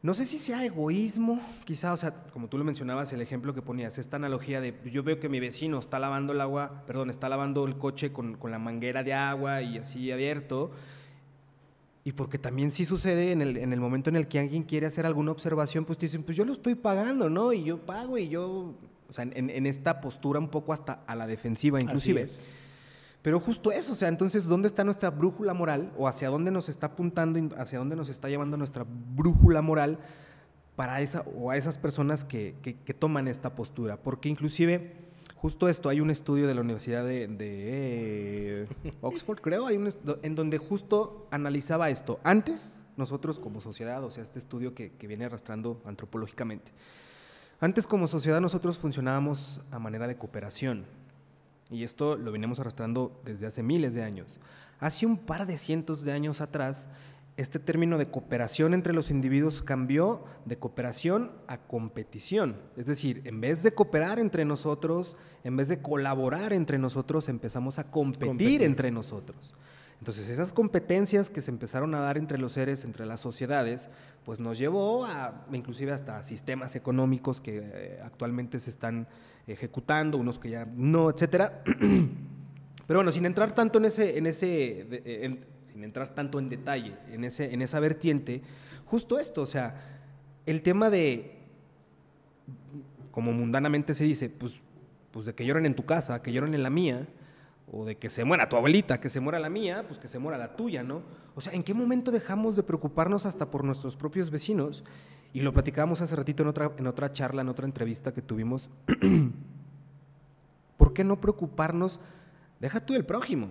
no 0.02 0.14
sé 0.14 0.26
si 0.26 0.38
sea 0.38 0.64
egoísmo, 0.64 1.40
quizá, 1.64 1.92
o 1.92 1.96
sea, 1.96 2.12
como 2.32 2.48
tú 2.48 2.58
lo 2.58 2.64
mencionabas, 2.64 3.12
el 3.12 3.20
ejemplo 3.20 3.54
que 3.54 3.62
ponías, 3.62 3.98
esta 3.98 4.16
analogía 4.16 4.60
de 4.60 4.74
yo 4.90 5.04
veo 5.04 5.20
que 5.20 5.28
mi 5.28 5.38
vecino 5.38 5.78
está 5.78 6.00
lavando 6.00 6.32
el 6.32 6.40
agua, 6.40 6.82
perdón, 6.88 7.08
está 7.08 7.28
lavando 7.28 7.64
el 7.66 7.78
coche 7.78 8.10
con, 8.10 8.36
la 8.42 8.58
manguera 8.58 9.04
de 9.04 9.14
agua 9.14 9.62
y 9.62 9.78
así 9.78 10.10
abierto, 10.10 10.72
y 12.02 12.10
porque 12.10 12.36
también 12.36 12.72
sí 12.72 12.84
sucede 12.84 13.30
en 13.30 13.42
el, 13.42 13.58
en 13.58 13.72
el 13.72 13.78
momento 13.78 14.10
en 14.10 14.16
el 14.16 14.26
que 14.26 14.40
alguien 14.40 14.64
quiere 14.64 14.86
hacer 14.86 15.06
alguna 15.06 15.30
observación, 15.30 15.84
pues 15.84 15.98
te 15.98 16.06
dicen, 16.06 16.24
pues 16.24 16.36
yo 16.36 16.44
lo 16.44 16.52
estoy 16.52 16.74
pagando, 16.74 17.30
¿no? 17.30 17.52
Y 17.52 17.62
yo 17.62 17.78
pago 17.78 18.18
y 18.18 18.28
yo, 18.28 18.74
o 19.10 19.12
sea, 19.12 19.24
en, 19.24 19.50
en 19.50 19.66
esta 19.66 20.00
postura 20.00 20.38
un 20.38 20.48
poco 20.48 20.72
hasta 20.72 21.02
a 21.06 21.14
la 21.16 21.26
defensiva 21.26 21.80
inclusive. 21.80 22.26
Pero 23.22 23.38
justo 23.38 23.70
eso, 23.70 23.92
o 23.92 23.96
sea, 23.96 24.08
entonces, 24.08 24.46
¿dónde 24.46 24.68
está 24.68 24.82
nuestra 24.82 25.10
brújula 25.10 25.52
moral 25.52 25.92
o 25.98 26.08
hacia 26.08 26.30
dónde 26.30 26.50
nos 26.50 26.68
está 26.70 26.86
apuntando, 26.86 27.54
hacia 27.56 27.78
dónde 27.78 27.96
nos 27.96 28.08
está 28.08 28.28
llevando 28.28 28.56
nuestra 28.56 28.86
brújula 28.88 29.60
moral 29.60 29.98
para 30.74 31.02
esa 31.02 31.22
o 31.36 31.50
a 31.50 31.56
esas 31.56 31.76
personas 31.76 32.24
que, 32.24 32.54
toman 32.98 33.28
esta 33.28 33.54
postura? 33.54 33.98
Porque 33.98 34.30
inclusive, 34.30 34.94
justo 35.36 35.68
esto, 35.68 35.90
hay 35.90 36.00
un 36.00 36.10
estudio 36.10 36.46
de 36.46 36.54
la 36.54 36.62
Universidad 36.62 37.04
de, 37.04 38.66
Oxford, 39.02 39.40
creo, 39.40 39.66
hay 39.66 39.76
un, 39.76 39.92
en 40.22 40.34
donde 40.34 40.56
justo 40.56 41.28
analizaba 41.30 41.90
esto. 41.90 42.20
Antes, 42.24 42.84
nosotros 42.96 43.38
como 43.38 43.60
sociedad, 43.60 44.02
o 44.02 44.10
sea, 44.10 44.22
este 44.22 44.38
estudio 44.38 44.72
que, 44.74 44.92
que 44.92 45.06
viene 45.06 45.26
arrastrando 45.26 45.82
antropológicamente, 45.84 46.72
antes 47.60 47.86
como 47.86 48.06
sociedad 48.06 48.40
nosotros 48.40 48.78
funcionábamos 48.78 49.60
a 49.70 49.78
manera 49.78 50.06
de 50.06 50.16
cooperación 50.16 50.86
y 51.70 51.84
esto 51.84 52.16
lo 52.16 52.32
venimos 52.32 52.58
arrastrando 52.58 53.20
desde 53.24 53.46
hace 53.46 53.62
miles 53.62 53.94
de 53.94 54.02
años. 54.02 54.40
Hace 54.80 55.06
un 55.06 55.18
par 55.18 55.46
de 55.46 55.56
cientos 55.56 56.04
de 56.04 56.12
años 56.12 56.40
atrás, 56.40 56.88
este 57.36 57.58
término 57.58 57.96
de 57.96 58.10
cooperación 58.10 58.74
entre 58.74 58.92
los 58.92 59.10
individuos 59.10 59.62
cambió 59.62 60.24
de 60.44 60.58
cooperación 60.58 61.30
a 61.46 61.58
competición. 61.58 62.56
Es 62.76 62.86
decir, 62.86 63.22
en 63.24 63.40
vez 63.40 63.62
de 63.62 63.72
cooperar 63.72 64.18
entre 64.18 64.44
nosotros, 64.44 65.16
en 65.44 65.56
vez 65.56 65.68
de 65.68 65.80
colaborar 65.80 66.52
entre 66.52 66.76
nosotros, 66.76 67.28
empezamos 67.28 67.78
a 67.78 67.90
competir, 67.90 68.62
entre 68.62 68.90
nosotros. 68.90 69.54
Entonces, 70.00 70.30
esas 70.30 70.54
competencias 70.54 71.28
que 71.28 71.42
se 71.42 71.50
empezaron 71.50 71.94
a 71.94 72.00
dar 72.00 72.16
entre 72.16 72.38
los 72.38 72.52
seres, 72.52 72.84
entre 72.84 73.04
las 73.04 73.20
sociedades, 73.20 73.90
pues 74.24 74.40
nos 74.40 74.56
llevó 74.56 75.04
a, 75.04 75.44
inclusive 75.52 75.92
hasta 75.92 76.22
sistemas 76.22 76.74
económicos 76.74 77.42
que 77.42 77.60
eh, 77.62 78.00
actualmente 78.02 78.58
se 78.58 78.70
están 78.70 79.06
ejecutando, 79.46 80.16
unos 80.16 80.38
que 80.38 80.48
ya 80.48 80.66
no, 80.74 81.10
etcétera. 81.10 81.62
Pero 82.86 82.98
bueno, 82.98 83.12
sin 83.12 83.26
entrar 83.26 83.54
tanto 83.54 83.78
en 83.78 83.84
ese, 83.84 84.16
en 84.16 84.26
ese, 84.26 84.86
eh, 84.90 85.38
sin 85.70 85.84
entrar 85.84 86.14
tanto 86.14 86.38
en 86.38 86.48
detalle, 86.48 86.96
en, 87.12 87.22
en 87.22 87.62
esa 87.62 87.78
vertiente, 87.78 88.40
justo 88.86 89.18
esto, 89.18 89.42
o 89.42 89.46
sea, 89.46 90.00
el 90.46 90.62
tema 90.62 90.88
de, 90.88 91.36
como 93.10 93.32
mundanamente 93.32 93.92
se 93.92 94.04
dice, 94.04 94.30
pues, 94.30 94.54
pues 95.10 95.26
de 95.26 95.34
que 95.34 95.44
lloren 95.44 95.66
en 95.66 95.74
tu 95.74 95.84
casa, 95.84 96.22
que 96.22 96.32
lloren 96.32 96.54
en 96.54 96.62
la 96.62 96.70
mía, 96.70 97.06
o 97.72 97.84
de 97.84 97.96
que 97.96 98.10
se 98.10 98.24
muera 98.24 98.48
tu 98.48 98.56
abuelita, 98.56 99.00
que 99.00 99.08
se 99.08 99.20
muera 99.20 99.38
la 99.38 99.48
mía, 99.48 99.84
pues 99.86 99.98
que 99.98 100.08
se 100.08 100.18
muera 100.18 100.38
la 100.38 100.56
tuya, 100.56 100.82
¿no? 100.82 101.02
O 101.34 101.40
sea, 101.40 101.52
¿en 101.52 101.62
qué 101.62 101.72
momento 101.74 102.10
dejamos 102.10 102.56
de 102.56 102.62
preocuparnos 102.62 103.26
hasta 103.26 103.50
por 103.50 103.64
nuestros 103.64 103.96
propios 103.96 104.30
vecinos 104.30 104.84
y 105.32 105.42
lo 105.42 105.52
platicábamos 105.52 106.00
hace 106.00 106.16
ratito 106.16 106.42
en 106.42 106.48
otra, 106.48 106.72
en 106.76 106.86
otra 106.86 107.12
charla, 107.12 107.42
en 107.42 107.48
otra 107.48 107.66
entrevista 107.66 108.12
que 108.12 108.22
tuvimos. 108.22 108.68
¿Por 110.76 110.92
qué 110.92 111.04
no 111.04 111.20
preocuparnos, 111.20 112.00
deja 112.58 112.84
tú 112.84 112.94
del 112.94 113.04
prójimo, 113.04 113.50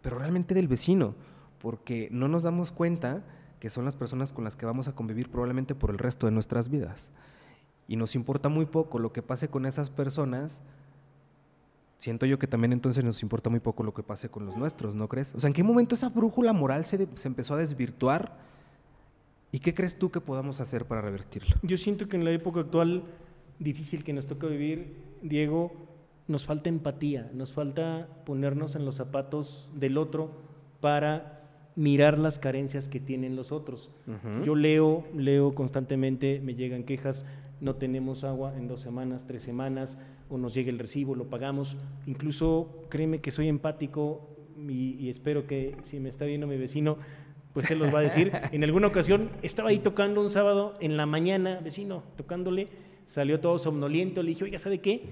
pero 0.00 0.18
realmente 0.18 0.54
del 0.54 0.68
vecino? 0.68 1.14
Porque 1.60 2.08
no 2.12 2.28
nos 2.28 2.44
damos 2.44 2.70
cuenta 2.70 3.24
que 3.58 3.70
son 3.70 3.84
las 3.84 3.96
personas 3.96 4.32
con 4.32 4.44
las 4.44 4.54
que 4.54 4.66
vamos 4.66 4.86
a 4.86 4.94
convivir 4.94 5.28
probablemente 5.30 5.74
por 5.74 5.90
el 5.90 5.98
resto 5.98 6.26
de 6.26 6.32
nuestras 6.32 6.68
vidas. 6.68 7.10
Y 7.88 7.96
nos 7.96 8.14
importa 8.14 8.48
muy 8.48 8.66
poco 8.66 9.00
lo 9.00 9.12
que 9.12 9.22
pase 9.22 9.48
con 9.48 9.66
esas 9.66 9.90
personas. 9.90 10.60
Siento 11.98 12.26
yo 12.26 12.38
que 12.38 12.46
también 12.46 12.72
entonces 12.72 13.04
nos 13.04 13.22
importa 13.22 13.50
muy 13.50 13.60
poco 13.60 13.82
lo 13.82 13.92
que 13.92 14.02
pase 14.02 14.28
con 14.28 14.46
los 14.46 14.56
nuestros, 14.56 14.94
¿no 14.94 15.08
crees? 15.08 15.34
O 15.34 15.40
sea, 15.40 15.48
¿en 15.48 15.54
qué 15.54 15.64
momento 15.64 15.94
esa 15.94 16.08
brújula 16.08 16.52
moral 16.52 16.84
se, 16.84 17.08
se 17.14 17.28
empezó 17.28 17.54
a 17.54 17.58
desvirtuar? 17.58 18.38
¿Y 19.50 19.58
qué 19.58 19.74
crees 19.74 19.98
tú 19.98 20.10
que 20.10 20.20
podamos 20.20 20.60
hacer 20.60 20.84
para 20.84 21.02
revertirlo? 21.02 21.56
Yo 21.62 21.76
siento 21.76 22.08
que 22.08 22.16
en 22.16 22.24
la 22.24 22.30
época 22.30 22.60
actual 22.60 23.04
difícil 23.58 24.04
que 24.04 24.12
nos 24.12 24.26
toca 24.26 24.46
vivir, 24.46 24.96
Diego, 25.22 25.72
nos 26.26 26.44
falta 26.44 26.68
empatía, 26.68 27.30
nos 27.34 27.52
falta 27.52 28.08
ponernos 28.24 28.76
en 28.76 28.84
los 28.84 28.96
zapatos 28.96 29.70
del 29.74 29.98
otro 29.98 30.30
para 30.80 31.38
mirar 31.74 32.18
las 32.18 32.38
carencias 32.38 32.88
que 32.88 33.00
tienen 33.00 33.36
los 33.36 33.52
otros. 33.52 33.90
Yo 34.44 34.54
leo, 34.54 35.04
leo 35.14 35.54
constantemente, 35.54 36.40
me 36.40 36.54
llegan 36.54 36.84
quejas, 36.84 37.24
no 37.60 37.76
tenemos 37.76 38.24
agua 38.24 38.54
en 38.56 38.68
dos 38.68 38.80
semanas, 38.80 39.26
tres 39.26 39.42
semanas, 39.42 39.98
o 40.28 40.38
nos 40.38 40.54
llega 40.54 40.70
el 40.70 40.78
recibo, 40.78 41.14
lo 41.14 41.28
pagamos. 41.28 41.76
Incluso 42.06 42.84
créeme 42.88 43.20
que 43.20 43.30
soy 43.30 43.48
empático 43.48 44.36
y, 44.68 44.96
y 44.98 45.08
espero 45.10 45.46
que 45.46 45.76
si 45.82 46.00
me 46.00 46.08
está 46.08 46.24
viendo 46.24 46.46
mi 46.46 46.56
vecino, 46.56 46.98
pues 47.52 47.70
él 47.70 47.78
los 47.78 47.92
va 47.94 48.00
a 48.00 48.02
decir. 48.02 48.32
En 48.52 48.64
alguna 48.64 48.86
ocasión 48.86 49.30
estaba 49.42 49.70
ahí 49.70 49.78
tocando 49.78 50.20
un 50.20 50.30
sábado 50.30 50.74
en 50.80 50.96
la 50.96 51.06
mañana, 51.06 51.60
vecino, 51.62 52.02
tocándole, 52.16 52.68
salió 53.06 53.40
todo 53.40 53.58
somnoliento, 53.58 54.22
le 54.22 54.30
dije, 54.30 54.44
oiga, 54.44 54.58
¿sabe 54.58 54.78
qué? 54.80 55.02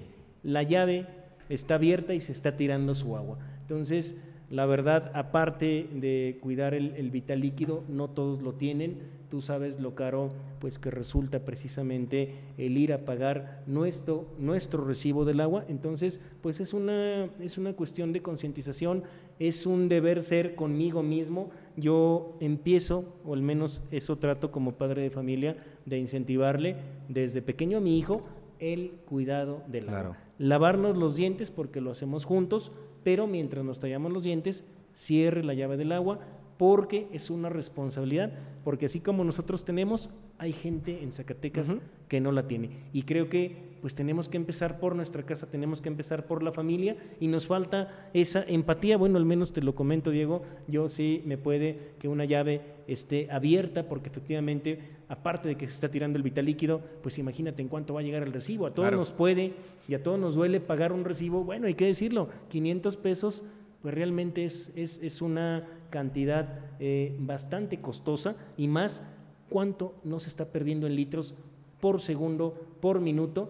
La 0.43 0.63
llave 0.63 1.07
está 1.49 1.75
abierta 1.75 2.13
y 2.13 2.21
se 2.21 2.31
está 2.31 2.55
tirando 2.55 2.95
su 2.95 3.17
agua. 3.17 3.39
Entonces, 3.61 4.17
la 4.49 4.65
verdad, 4.65 5.11
aparte 5.13 5.89
de 5.93 6.37
cuidar 6.41 6.73
el, 6.73 7.11
vital 7.11 7.41
líquido, 7.41 7.83
no 7.89 8.09
todos 8.09 8.41
lo 8.41 8.53
tienen. 8.53 9.17
Tú 9.29 9.41
sabes 9.41 9.81
lo 9.81 9.93
caro 9.93 10.29
pues 10.59 10.79
que 10.79 10.89
resulta 10.89 11.43
precisamente 11.43 12.33
el 12.57 12.77
ir 12.77 12.93
a 12.93 13.03
pagar 13.03 13.61
nuestro, 13.67 14.25
nuestro 14.39 14.85
recibo 14.85 15.25
del 15.25 15.41
agua. 15.41 15.65
Entonces, 15.67 16.21
pues 16.41 16.61
es 16.61 16.73
una, 16.73 17.25
es 17.41 17.57
una 17.57 17.73
cuestión 17.73 18.13
de 18.13 18.21
concientización, 18.21 19.03
es 19.37 19.65
un 19.65 19.89
deber 19.89 20.23
ser 20.23 20.55
conmigo 20.55 21.03
mismo. 21.03 21.49
Yo 21.75 22.37
empiezo, 22.39 23.03
o 23.25 23.33
al 23.33 23.41
menos 23.41 23.81
eso 23.91 24.17
trato 24.17 24.49
como 24.49 24.75
padre 24.75 25.01
de 25.01 25.09
familia, 25.09 25.57
de 25.85 25.97
incentivarle 25.97 26.77
desde 27.09 27.41
pequeño 27.41 27.79
a 27.79 27.81
mi 27.81 27.99
hijo 27.99 28.21
el 28.59 28.91
cuidado 29.05 29.61
del 29.67 29.89
agua. 29.89 30.17
Lavarnos 30.37 30.97
los 30.97 31.15
dientes 31.15 31.51
porque 31.51 31.81
lo 31.81 31.91
hacemos 31.91 32.25
juntos, 32.25 32.71
pero 33.03 33.27
mientras 33.27 33.63
nos 33.63 33.79
tallamos 33.79 34.11
los 34.11 34.23
dientes, 34.23 34.65
cierre 34.93 35.43
la 35.43 35.53
llave 35.53 35.77
del 35.77 35.91
agua 35.91 36.19
porque 36.57 37.07
es 37.11 37.29
una 37.29 37.49
responsabilidad, 37.49 38.33
porque 38.63 38.87
así 38.87 38.99
como 38.99 39.23
nosotros 39.23 39.63
tenemos, 39.63 40.09
hay 40.39 40.51
gente 40.51 41.03
en 41.03 41.11
Zacatecas 41.11 41.75
que 42.07 42.21
no 42.21 42.31
la 42.31 42.47
tiene. 42.47 42.69
Y 42.93 43.03
creo 43.03 43.29
que 43.29 43.67
pues 43.81 43.95
tenemos 43.95 44.27
que 44.27 44.37
empezar 44.37 44.79
por 44.79 44.95
nuestra 44.95 45.23
casa, 45.23 45.49
tenemos 45.49 45.81
que 45.81 45.89
empezar 45.89 46.25
por 46.25 46.41
la 46.43 46.51
familia 46.51 46.97
y 47.19 47.27
nos 47.27 47.47
falta 47.47 48.09
esa 48.13 48.43
empatía. 48.43 48.97
Bueno, 48.97 49.17
al 49.17 49.25
menos 49.25 49.53
te 49.53 49.61
lo 49.61 49.75
comento, 49.75 50.11
Diego, 50.11 50.41
yo 50.67 50.87
sí 50.89 51.21
me 51.25 51.37
puede 51.37 51.93
que 51.99 52.07
una 52.07 52.25
llave 52.25 52.61
esté 52.87 53.29
abierta 53.31 53.87
porque 53.87 54.09
efectivamente, 54.09 54.79
aparte 55.09 55.49
de 55.49 55.55
que 55.57 55.67
se 55.67 55.75
está 55.75 55.89
tirando 55.89 56.17
el 56.17 56.23
vital 56.23 56.45
líquido, 56.45 56.81
pues 57.01 57.17
imagínate 57.17 57.61
en 57.61 57.67
cuánto 57.67 57.93
va 57.93 58.01
a 58.01 58.03
llegar 58.03 58.23
el 58.23 58.33
recibo. 58.33 58.65
A 58.65 58.73
todos 58.73 58.91
nos 58.91 59.11
puede 59.11 59.53
y 59.87 59.93
a 59.93 60.03
todos 60.03 60.19
nos 60.19 60.35
duele 60.35 60.59
pagar 60.59 60.91
un 60.91 61.05
recibo, 61.05 61.43
bueno, 61.43 61.67
hay 61.67 61.75
que 61.75 61.85
decirlo, 61.85 62.29
500 62.49 62.97
pesos 62.97 63.43
pues 63.81 63.93
realmente 63.93 64.43
es, 64.43 64.71
es, 64.75 65.21
una 65.21 65.63
cantidad 65.91 66.59
eh, 66.79 67.15
bastante 67.19 67.79
costosa 67.79 68.35
y 68.57 68.67
más 68.67 69.07
cuánto 69.49 69.95
no 70.03 70.19
se 70.19 70.29
está 70.29 70.45
perdiendo 70.45 70.87
en 70.87 70.95
litros 70.95 71.35
por 71.79 72.01
segundo, 72.01 72.53
por 72.81 72.99
minuto. 72.99 73.49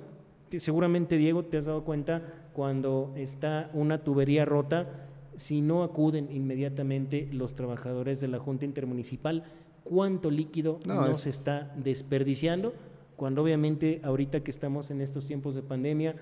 Seguramente, 0.50 1.18
Diego, 1.18 1.44
te 1.44 1.58
has 1.58 1.66
dado 1.66 1.84
cuenta 1.84 2.22
cuando 2.54 3.14
está 3.16 3.70
una 3.74 4.04
tubería 4.04 4.46
rota, 4.46 5.08
si 5.36 5.62
no 5.62 5.84
acuden 5.84 6.30
inmediatamente 6.32 7.30
los 7.32 7.54
trabajadores 7.54 8.20
de 8.20 8.28
la 8.28 8.40
Junta 8.40 8.66
Intermunicipal, 8.66 9.44
cuánto 9.84 10.32
líquido 10.32 10.80
no, 10.88 11.14
se 11.14 11.30
está 11.30 11.74
desperdiciando, 11.78 12.74
cuando 13.16 13.44
obviamente 13.44 14.02
ahorita 14.04 14.42
que 14.42 14.52
estamos 14.52 14.90
en 14.90 15.02
estos 15.02 15.28
tiempos 15.28 15.56
de 15.56 15.62
pandemia, 15.62 16.16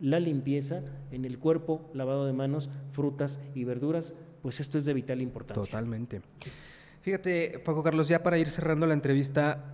la 0.00 0.20
limpieza 0.20 0.82
en 1.10 1.24
el 1.24 1.38
cuerpo, 1.38 1.90
lavado 1.92 2.26
de 2.26 2.32
manos, 2.32 2.70
frutas 2.92 3.40
y 3.54 3.64
verduras, 3.64 4.14
pues 4.42 4.60
esto 4.60 4.78
es 4.78 4.84
de 4.84 4.94
vital 4.94 5.20
importancia. 5.20 5.70
Totalmente. 5.70 6.22
Fíjate, 7.02 7.58
Paco 7.64 7.82
Carlos, 7.82 8.08
ya 8.08 8.22
para 8.22 8.36
ir 8.36 8.50
cerrando 8.50 8.86
la 8.86 8.92
entrevista, 8.92 9.64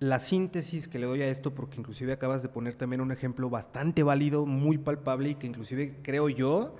la 0.00 0.18
síntesis 0.18 0.88
que 0.88 0.98
le 0.98 1.06
doy 1.06 1.22
a 1.22 1.28
esto, 1.28 1.54
porque 1.54 1.78
inclusive 1.78 2.12
acabas 2.12 2.42
de 2.42 2.48
poner 2.48 2.74
también 2.74 3.00
un 3.00 3.12
ejemplo 3.12 3.48
bastante 3.48 4.02
válido, 4.02 4.44
muy 4.44 4.76
palpable 4.76 5.30
y 5.30 5.34
que 5.36 5.46
inclusive 5.46 5.98
creo 6.02 6.28
yo, 6.28 6.74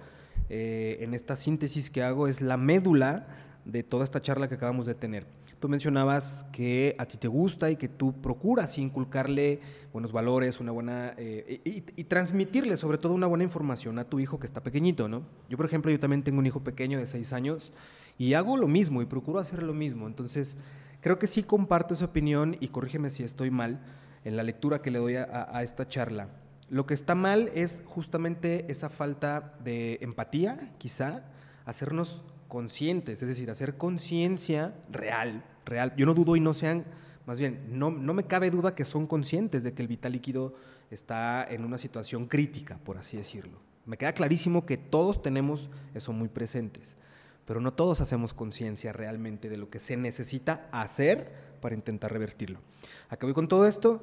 eh, 0.49 0.99
en 1.03 1.15
esta 1.15 1.37
síntesis 1.37 1.91
que 1.91 2.03
hago, 2.03 2.27
es 2.27 2.41
la 2.41 2.57
médula 2.57 3.29
de 3.65 3.85
toda 3.85 4.03
esta 4.03 4.21
charla 4.21 4.49
que 4.49 4.57
acabamos 4.57 4.87
de 4.87 4.97
tener. 4.97 5.27
Tú 5.61 5.69
mencionabas 5.69 6.45
que 6.51 6.97
a 6.99 7.07
ti 7.07 7.17
te 7.17 7.29
gusta 7.29 7.71
y 7.71 7.77
que 7.77 7.87
tú 7.87 8.21
procuras 8.21 8.79
inculcarle 8.79 9.61
buenos 9.93 10.11
valores, 10.11 10.59
una 10.59 10.73
buena 10.73 11.15
eh, 11.19 11.61
y, 11.65 12.05
transmitirle 12.05 12.77
sobre 12.77 12.99
todo 12.99 13.13
una 13.13 13.29
buena 13.29 13.45
información 13.45 13.99
a 14.01 14.05
tu 14.05 14.19
hijo 14.19 14.41
que 14.41 14.47
está 14.47 14.63
pequeñito, 14.63 15.07
¿no? 15.07 15.23
Yo, 15.49 15.57
por 15.57 15.67
ejemplo, 15.67 15.91
yo 15.93 16.01
también 16.01 16.25
tengo 16.25 16.41
un 16.41 16.47
hijo 16.47 16.65
pequeño 16.65 16.99
de 16.99 17.07
seis 17.07 17.33
años 17.33 17.73
y 18.21 18.35
hago 18.35 18.59
lo 18.59 18.69
mismo 18.69 19.01
y 19.01 19.07
procuro 19.07 19.39
hacer 19.39 19.63
lo 19.63 19.73
mismo. 19.73 20.07
Entonces, 20.07 20.55
creo 21.01 21.19
que 21.19 21.27
sí 21.27 21.43
comparto 21.43 21.95
esa 21.95 22.05
opinión 22.05 22.55
y 22.61 22.69
corrígeme 22.69 23.09
si 23.09 23.23
estoy 23.23 23.51
mal 23.51 23.81
en 24.27 24.37
la 24.37 24.43
lectura 24.43 24.83
que 24.83 24.91
le 24.91 24.99
doy 24.99 25.17
a 25.17 25.63
esta 25.63 25.89
charla. 25.89 26.29
Lo 26.69 26.85
que 26.85 26.93
está 26.93 27.15
mal 27.15 27.51
es 27.55 27.83
justamente 27.87 28.71
esa 28.71 28.91
falta 28.91 29.55
de 29.65 29.97
empatía, 30.03 30.71
quizá, 30.77 31.25
hacernos 31.65 32.23
conscientes, 32.47 33.23
es 33.23 33.29
decir, 33.29 33.51
hacer 33.51 33.79
conciencia 33.79 34.75
real, 34.93 35.43
real. 35.65 35.95
Yo 35.97 36.05
no 36.05 36.13
dudo 36.13 36.37
y 36.37 36.41
no 36.41 36.53
sean, 36.53 36.85
más 37.25 37.39
bien, 37.39 37.69
no, 37.71 37.91
no 37.91 38.13
me 38.13 38.25
cabe 38.25 38.51
duda 38.51 38.75
que 38.75 38.85
son 38.85 39.07
conscientes 39.07 39.63
de 39.63 39.73
que 39.73 39.81
el 39.81 39.89
vital 39.89 40.13
líquido 40.13 40.55
está 40.91 41.43
en 41.49 41.65
una 41.65 41.79
situación 41.79 42.27
crítica, 42.27 42.77
por 42.85 42.99
así 42.99 43.17
decirlo. 43.17 43.61
Me 43.87 43.97
queda 43.97 44.13
clarísimo 44.13 44.67
que 44.67 44.77
todos 44.77 45.23
tenemos 45.23 45.71
eso 45.95 46.13
muy 46.13 46.29
presentes, 46.29 46.99
pero 47.47 47.61
no 47.61 47.73
todos 47.73 48.01
hacemos 48.01 48.35
conciencia 48.35 48.93
realmente 48.93 49.49
de 49.49 49.57
lo 49.57 49.71
que 49.71 49.81
se 49.81 49.97
necesita 49.97 50.69
hacer 50.73 51.33
para 51.61 51.75
intentar 51.75 52.13
revertirlo. 52.13 52.61
Acabo 53.09 53.35
con 53.35 53.49
todo 53.49 53.67
esto. 53.67 54.03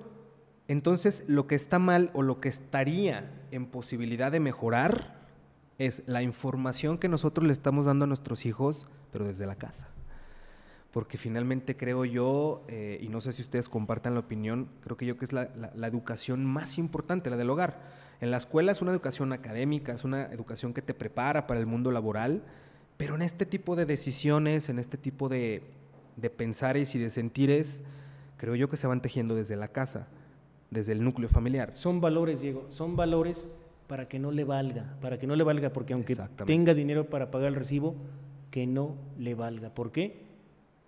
Entonces, 0.68 1.24
lo 1.28 1.48
que 1.48 1.56
está 1.56 1.80
mal 1.80 2.10
o 2.14 2.22
lo 2.22 2.42
que 2.42 2.50
estaría 2.50 3.32
en 3.52 3.68
posibilidad 3.68 4.32
de 4.32 4.42
mejorar 4.42 5.18
es 5.78 6.04
la 6.08 6.22
información 6.22 6.98
que 6.98 7.08
nosotros 7.08 7.46
le 7.46 7.54
estamos 7.54 7.86
dando 7.86 8.06
a 8.06 8.08
nuestros 8.08 8.46
hijos, 8.46 8.88
pero 9.12 9.26
desde 9.26 9.46
la 9.46 9.56
casa. 9.56 9.88
Porque 10.92 11.18
finalmente 11.18 11.78
creo 11.78 12.06
yo, 12.06 12.64
eh, 12.68 12.98
y 13.02 13.10
no 13.10 13.22
sé 13.22 13.32
si 13.32 13.42
ustedes 13.42 13.70
compartan 13.70 14.14
la 14.14 14.22
opinión, 14.22 14.70
creo 14.82 14.98
que 14.98 15.06
yo 15.06 15.18
que 15.18 15.26
es 15.26 15.34
la, 15.34 15.50
educación 15.84 16.46
más 16.46 16.78
importante, 16.78 17.30
la 17.30 17.38
del 17.38 17.50
hogar. 17.50 17.80
En 18.20 18.32
la 18.32 18.38
escuela 18.38 18.72
es 18.72 18.82
una 18.82 18.92
educación 18.92 19.32
académica, 19.32 19.94
es 19.94 20.04
una 20.04 20.26
educación 20.32 20.74
que 20.74 20.82
te 20.82 20.96
prepara 20.96 21.46
para 21.46 21.60
el 21.60 21.68
mundo 21.68 21.92
laboral, 21.92 22.44
pero 22.98 23.16
en 23.16 23.22
este 23.22 23.46
tipo 23.46 23.76
de 23.76 23.86
decisiones, 23.86 24.70
en 24.70 24.80
este 24.80 24.98
tipo 24.98 25.30
de, 25.30 25.62
de 26.16 26.30
pensares 26.30 26.96
y 26.96 27.00
de 27.00 27.10
sentires, 27.10 27.82
creo 28.38 28.56
yo 28.56 28.70
que 28.70 28.78
se 28.78 28.88
van 28.88 29.02
tejiendo 29.02 29.36
desde 29.36 29.56
la 29.56 29.68
casa, 29.68 30.08
desde 30.72 30.92
el 30.92 31.04
núcleo 31.04 31.30
familiar. 31.30 31.72
Son 31.76 32.02
valores, 32.02 32.42
Diego, 32.42 32.66
son 32.70 32.96
valores 32.96 33.48
para 33.88 34.08
que 34.08 34.20
no 34.20 34.32
le 34.32 34.44
valga, 34.44 34.98
para 35.02 35.18
que 35.18 35.28
no 35.28 35.36
le 35.36 35.44
valga, 35.44 35.72
porque 35.72 35.94
aunque 35.94 36.16
tenga 36.46 36.74
dinero 36.74 37.10
para 37.10 37.32
pagar 37.32 37.50
el 37.50 37.56
recibo, 37.56 37.96
que 38.52 38.68
no 38.68 38.96
le 39.18 39.36
valga. 39.36 39.74
¿Por 39.74 39.92
qué? 39.92 40.26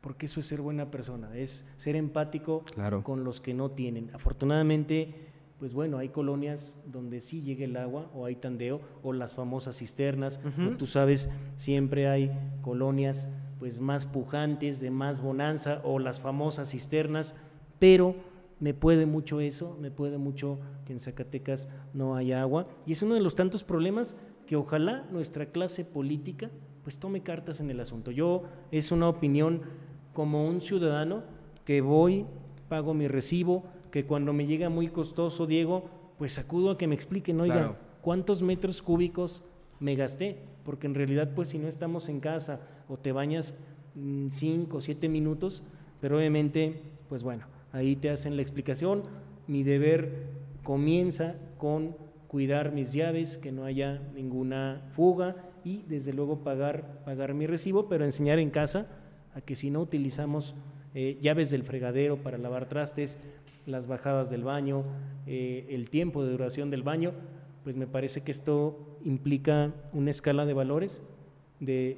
Porque 0.01 0.25
eso 0.25 0.39
es 0.39 0.47
ser 0.47 0.61
buena 0.61 0.91
persona, 0.91 1.35
es 1.35 1.65
ser 1.77 1.95
empático 1.95 2.63
con 3.03 3.23
los 3.23 3.41
que 3.41 3.53
no 3.53 3.71
tienen. 3.71 4.09
Afortunadamente, 4.13 5.13
pues 5.59 5.73
bueno, 5.73 5.97
hay 5.97 6.09
colonias 6.09 6.77
donde 6.85 7.19
sí 7.19 7.41
llega 7.41 7.65
el 7.65 7.75
agua, 7.75 8.09
o 8.15 8.25
hay 8.25 8.35
tandeo, 8.35 8.79
o 9.03 9.11
las 9.13 9.33
famosas 9.33 9.77
cisternas, 9.77 10.39
tú 10.77 10.87
sabes, 10.87 11.29
siempre 11.57 12.07
hay 12.07 12.31
colonias 12.61 13.29
pues 13.59 13.81
más 13.81 14.05
pujantes, 14.05 14.79
de 14.79 14.89
más 14.89 15.21
bonanza, 15.21 15.81
o 15.83 15.99
las 15.99 16.21
famosas 16.21 16.71
cisternas, 16.71 17.35
pero 17.77 18.15
me 18.61 18.73
puede 18.73 19.05
mucho 19.05 19.41
eso, 19.41 19.77
me 19.81 19.91
puede 19.91 20.17
mucho 20.17 20.59
que 20.85 20.93
en 20.93 20.99
Zacatecas 20.99 21.69
no 21.93 22.15
haya 22.15 22.41
agua. 22.41 22.65
Y 22.85 22.93
es 22.93 23.01
uno 23.01 23.15
de 23.15 23.21
los 23.21 23.35
tantos 23.35 23.63
problemas 23.65 24.15
que 24.45 24.55
ojalá 24.55 25.05
nuestra 25.11 25.47
clase 25.47 25.83
política 25.85 26.49
pues 26.83 26.99
tome 26.99 27.21
cartas 27.21 27.59
en 27.59 27.69
el 27.69 27.79
asunto. 27.79 28.11
Yo 28.11 28.43
es 28.71 28.91
una 28.91 29.09
opinión 29.09 29.61
como 30.13 30.47
un 30.47 30.61
ciudadano 30.61 31.23
que 31.65 31.81
voy, 31.81 32.25
pago 32.67 32.93
mi 32.93 33.07
recibo, 33.07 33.63
que 33.91 34.05
cuando 34.05 34.33
me 34.33 34.45
llega 34.45 34.69
muy 34.69 34.87
costoso, 34.87 35.45
Diego, 35.45 35.89
pues 36.17 36.37
acudo 36.37 36.71
a 36.71 36.77
que 36.77 36.87
me 36.87 36.95
expliquen, 36.95 37.39
oiga, 37.39 37.77
¿cuántos 38.01 38.41
metros 38.41 38.81
cúbicos 38.81 39.43
me 39.79 39.95
gasté? 39.95 40.37
Porque 40.63 40.87
en 40.87 40.93
realidad, 40.93 41.31
pues 41.33 41.49
si 41.49 41.59
no 41.59 41.67
estamos 41.67 42.09
en 42.09 42.19
casa 42.19 42.59
o 42.87 42.97
te 42.97 43.11
bañas 43.11 43.55
mm, 43.95 44.27
cinco 44.29 44.77
o 44.77 44.81
siete 44.81 45.07
minutos, 45.09 45.63
pero 46.01 46.17
obviamente, 46.17 46.81
pues 47.07 47.23
bueno, 47.23 47.45
ahí 47.71 47.95
te 47.95 48.09
hacen 48.09 48.35
la 48.35 48.41
explicación. 48.41 49.03
Mi 49.47 49.63
deber 49.63 50.27
comienza 50.63 51.35
con 51.57 51.95
cuidar 52.27 52.71
mis 52.71 52.93
llaves, 52.93 53.37
que 53.37 53.51
no 53.51 53.65
haya 53.65 54.01
ninguna 54.13 54.83
fuga 54.91 55.35
y 55.63 55.83
desde 55.87 56.13
luego 56.13 56.39
pagar, 56.39 57.01
pagar 57.03 57.33
mi 57.33 57.47
recibo, 57.47 57.87
pero 57.89 58.05
enseñar 58.05 58.39
en 58.39 58.51
casa 58.51 58.87
a 59.33 59.41
que 59.41 59.55
si 59.55 59.71
no 59.71 59.81
utilizamos 59.81 60.55
eh, 60.93 61.17
llaves 61.21 61.49
del 61.49 61.63
fregadero 61.63 62.17
para 62.17 62.37
lavar 62.37 62.67
trastes, 62.67 63.17
las 63.69 63.87
bajadas 63.87 64.29
del 64.29 64.43
baño, 64.43 64.83
eh, 65.25 65.65
el 65.69 65.89
tiempo 65.89 66.23
de 66.23 66.31
duración 66.31 66.69
del 66.69 66.83
baño, 66.83 67.13
pues 67.63 67.75
me 67.75 67.87
parece 67.87 68.21
que 68.21 68.31
esto 68.31 68.97
implica 69.03 69.71
una 69.93 70.09
escala 70.09 70.45
de 70.45 70.53
valores, 70.53 71.03
de 71.59 71.97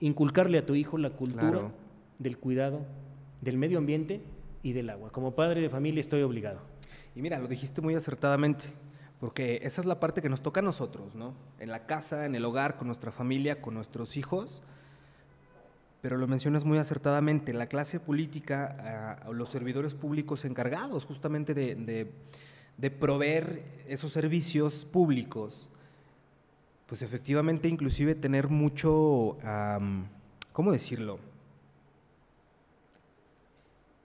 inculcarle 0.00 0.58
a 0.58 0.66
tu 0.66 0.74
hijo 0.74 0.98
la 0.98 1.10
cultura 1.10 1.70
del 2.18 2.38
cuidado 2.38 2.80
del 3.40 3.56
medio 3.56 3.78
ambiente 3.78 4.20
y 4.62 4.72
del 4.72 4.90
agua. 4.90 5.10
Como 5.10 5.34
padre 5.34 5.60
de 5.60 5.70
familia 5.70 6.00
estoy 6.00 6.22
obligado. 6.22 6.60
Y 7.14 7.22
mira, 7.22 7.38
lo 7.38 7.48
dijiste 7.48 7.80
muy 7.80 7.94
acertadamente, 7.94 8.66
porque 9.20 9.60
esa 9.62 9.80
es 9.80 9.86
la 9.86 10.00
parte 10.00 10.22
que 10.22 10.28
nos 10.28 10.42
toca 10.42 10.60
a 10.60 10.62
nosotros, 10.62 11.14
¿no? 11.14 11.34
En 11.58 11.70
la 11.70 11.86
casa, 11.86 12.26
en 12.26 12.34
el 12.34 12.44
hogar, 12.44 12.76
con 12.76 12.86
nuestra 12.86 13.10
familia, 13.10 13.60
con 13.60 13.74
nuestros 13.74 14.16
hijos. 14.16 14.62
Pero 16.00 16.16
lo 16.16 16.28
mencionas 16.28 16.64
muy 16.64 16.78
acertadamente, 16.78 17.52
la 17.52 17.66
clase 17.66 17.98
política, 17.98 19.24
uh, 19.28 19.32
los 19.32 19.48
servidores 19.48 19.94
públicos 19.94 20.44
encargados 20.44 21.04
justamente 21.04 21.54
de, 21.54 22.10
de, 22.76 22.90
proveer 22.90 23.84
esos 23.88 24.12
servicios 24.12 24.84
públicos, 24.84 25.68
pues 26.86 27.02
efectivamente 27.02 27.68
inclusive 27.68 28.14
tener 28.14 28.48
mucho, 28.48 29.36
¿cómo 30.52 30.72
decirlo? 30.72 31.18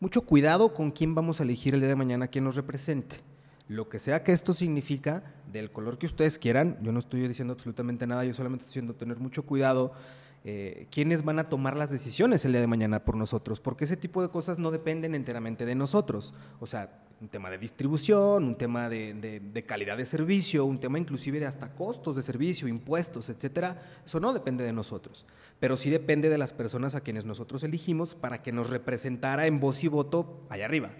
mucho 0.04 0.24
cuidado 0.24 0.74
con 0.74 0.92
quién 0.92 1.16
vamos 1.16 1.40
a 1.40 1.44
elegir 1.44 1.74
el 1.74 1.80
día 1.80 1.88
de 1.88 1.96
mañana, 1.96 2.28
quién 2.28 2.44
nos 2.44 2.58
represente. 2.58 3.22
Lo 3.70 3.88
que 3.88 4.00
sea 4.00 4.22
que 4.22 4.34
esto 4.34 4.54
significa, 4.54 5.24
del 5.50 5.72
color 5.72 5.98
que 5.98 6.06
ustedes 6.06 6.38
quieran, 6.38 6.78
yo 6.82 6.92
no 6.92 7.00
estoy 7.00 7.26
diciendo 7.26 7.54
absolutamente 7.54 8.06
nada, 8.06 8.26
yo 8.26 8.34
solamente 8.34 8.66
estoy 8.66 8.82
diciendo 8.82 8.96
tener 8.96 9.18
mucho 9.18 9.44
cuidado 9.44 9.94
eh, 10.46 10.88
quiénes 10.92 11.24
van 11.24 11.40
a 11.40 11.48
tomar 11.48 11.78
las 11.78 11.90
decisiones 11.90 12.44
el 12.44 12.52
día 12.52 12.62
de 12.62 12.68
mañana 12.68 13.06
por 13.06 13.16
nosotros, 13.16 13.62
porque 13.62 13.86
ese 13.86 13.96
tipo 13.96 14.22
de 14.22 14.30
cosas 14.30 14.60
no 14.60 14.72
dependen 14.72 15.16
enteramente 15.16 15.66
de 15.66 15.74
nosotros. 15.74 16.34
O 16.60 16.66
sea, 16.66 17.04
un 17.22 17.30
tema 17.30 17.50
de 17.50 17.58
distribución, 17.58 18.44
un 18.44 18.56
tema 18.56 18.90
de, 18.90 19.64
calidad 19.66 19.96
de 19.96 20.04
servicio, 20.04 20.66
un 20.66 20.78
tema 20.78 21.00
inclusive 21.00 21.40
de 21.40 21.46
hasta 21.46 21.74
costos 21.74 22.18
de 22.18 22.22
servicio, 22.22 22.68
impuestos, 22.68 23.30
etcétera, 23.30 23.82
eso 24.06 24.20
no 24.20 24.34
depende 24.34 24.66
de 24.66 24.74
nosotros, 24.74 25.26
pero 25.62 25.78
sí 25.78 25.90
depende 25.90 26.28
de 26.28 26.38
las 26.38 26.52
personas 26.52 26.96
a 26.96 27.02
quienes 27.02 27.24
nosotros 27.24 27.64
elegimos 27.64 28.14
para 28.14 28.42
que 28.42 28.52
nos 28.52 28.70
representara 28.70 29.48
en 29.48 29.62
voz 29.62 29.82
y 29.86 29.88
voto 29.88 30.46
allá 30.50 30.66
arriba. 30.66 30.92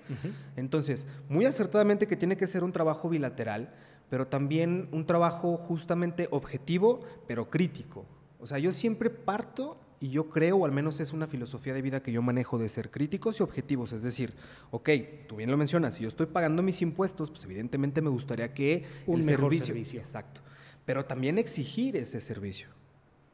Entonces, 0.56 1.08
muy 1.28 1.44
acertadamente 1.44 2.08
que 2.08 2.16
tiene 2.16 2.38
que 2.38 2.48
ser 2.48 2.64
un 2.64 2.72
trabajo 2.72 3.10
bilateral, 3.10 3.74
pero 4.10 4.26
también 4.26 4.88
un 4.94 5.06
trabajo 5.06 5.58
justamente 5.58 6.30
objetivo, 6.32 7.02
pero 7.28 7.50
crítico. 7.50 8.06
O 8.44 8.48
sea, 8.48 8.60
yo 8.60 8.74
siempre 8.74 9.10
parto 9.10 9.80
y 10.02 10.10
yo 10.10 10.30
creo, 10.30 10.58
o 10.58 10.66
al 10.66 10.74
menos 10.74 11.00
es 11.00 11.14
una 11.14 11.28
filosofía 11.28 11.74
de 11.74 11.82
vida 11.82 12.04
que 12.04 12.12
yo 12.12 12.22
manejo 12.22 12.58
de 12.58 12.68
ser 12.68 12.92
críticos 12.92 13.40
y 13.40 13.44
objetivos. 13.44 13.94
Es 13.94 14.04
decir, 14.04 14.34
ok, 14.70 14.90
tú 15.30 15.38
bien 15.38 15.50
lo 15.50 15.56
mencionas, 15.56 15.96
si 15.96 16.02
yo 16.02 16.10
estoy 16.10 16.26
pagando 16.26 16.62
mis 16.62 16.82
impuestos, 16.82 17.30
pues 17.30 17.46
evidentemente 17.46 18.02
me 18.02 18.10
gustaría 18.10 18.54
que 18.54 18.84
Un 19.08 19.22
el 19.22 19.26
mejor 19.26 19.56
servicio, 19.56 20.02
Exacto. 20.02 20.42
Pero 20.84 21.06
también 21.06 21.38
exigir 21.38 21.96
ese 21.96 22.20
servicio. 22.20 22.68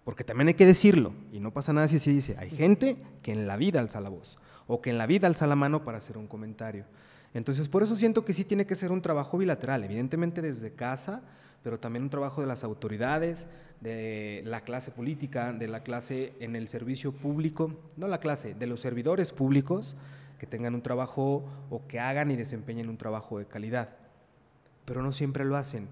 Porque 0.03 0.23
también 0.23 0.49
hay 0.49 0.53
que 0.53 0.67
decirlo, 0.67 1.11
y 1.31 1.39
no 1.39 1.51
pasa 1.51 1.73
nada 1.73 1.87
si 1.87 1.97
se 1.97 2.11
dice, 2.11 2.35
hay 2.37 2.51
gente 2.51 2.97
que 3.23 3.31
en 3.31 3.47
la 3.47 3.57
vida 3.57 3.79
alza 3.79 3.99
la 4.01 4.09
voz, 4.09 4.37
o 4.67 4.79
que 4.79 4.91
en 4.91 4.99
la 4.99 5.07
vida 5.07 5.25
alza 5.25 5.47
la 5.47 5.55
mano 5.55 5.83
para 5.83 5.97
hacer 5.97 6.19
un 6.19 6.27
comentario. 6.27 6.85
Entonces, 7.33 7.67
por 7.67 7.81
eso 7.81 7.95
siento 7.95 8.23
que 8.25 8.33
sí 8.33 8.43
tiene 8.45 8.67
que 8.67 8.75
ser 8.75 8.91
un 8.91 9.01
trabajo 9.01 9.39
bilateral, 9.39 9.83
evidentemente 9.83 10.43
desde 10.43 10.73
casa, 10.73 11.23
pero 11.63 11.79
también 11.79 12.03
un 12.03 12.09
trabajo 12.09 12.41
de 12.41 12.47
las 12.47 12.63
autoridades, 12.63 13.47
de 13.81 14.41
la 14.45 14.61
clase 14.61 14.91
política, 14.91 15.53
de 15.53 15.67
la 15.67 15.83
clase 15.83 16.33
en 16.39 16.55
el 16.55 16.67
servicio 16.67 17.11
público, 17.11 17.73
no 17.97 18.07
la 18.07 18.19
clase, 18.19 18.53
de 18.53 18.67
los 18.67 18.81
servidores 18.81 19.31
públicos 19.31 19.95
que 20.37 20.47
tengan 20.47 20.73
un 20.75 20.81
trabajo 20.81 21.43
o 21.69 21.85
que 21.87 21.99
hagan 21.99 22.31
y 22.31 22.35
desempeñen 22.35 22.89
un 22.89 22.97
trabajo 22.97 23.39
de 23.39 23.45
calidad, 23.45 23.89
pero 24.85 25.01
no 25.01 25.11
siempre 25.11 25.45
lo 25.45 25.57
hacen. 25.57 25.87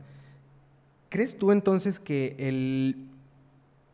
¿Crees 1.09 1.37
tú 1.37 1.51
entonces 1.51 1.99
que 1.99 2.35
el 2.39 3.07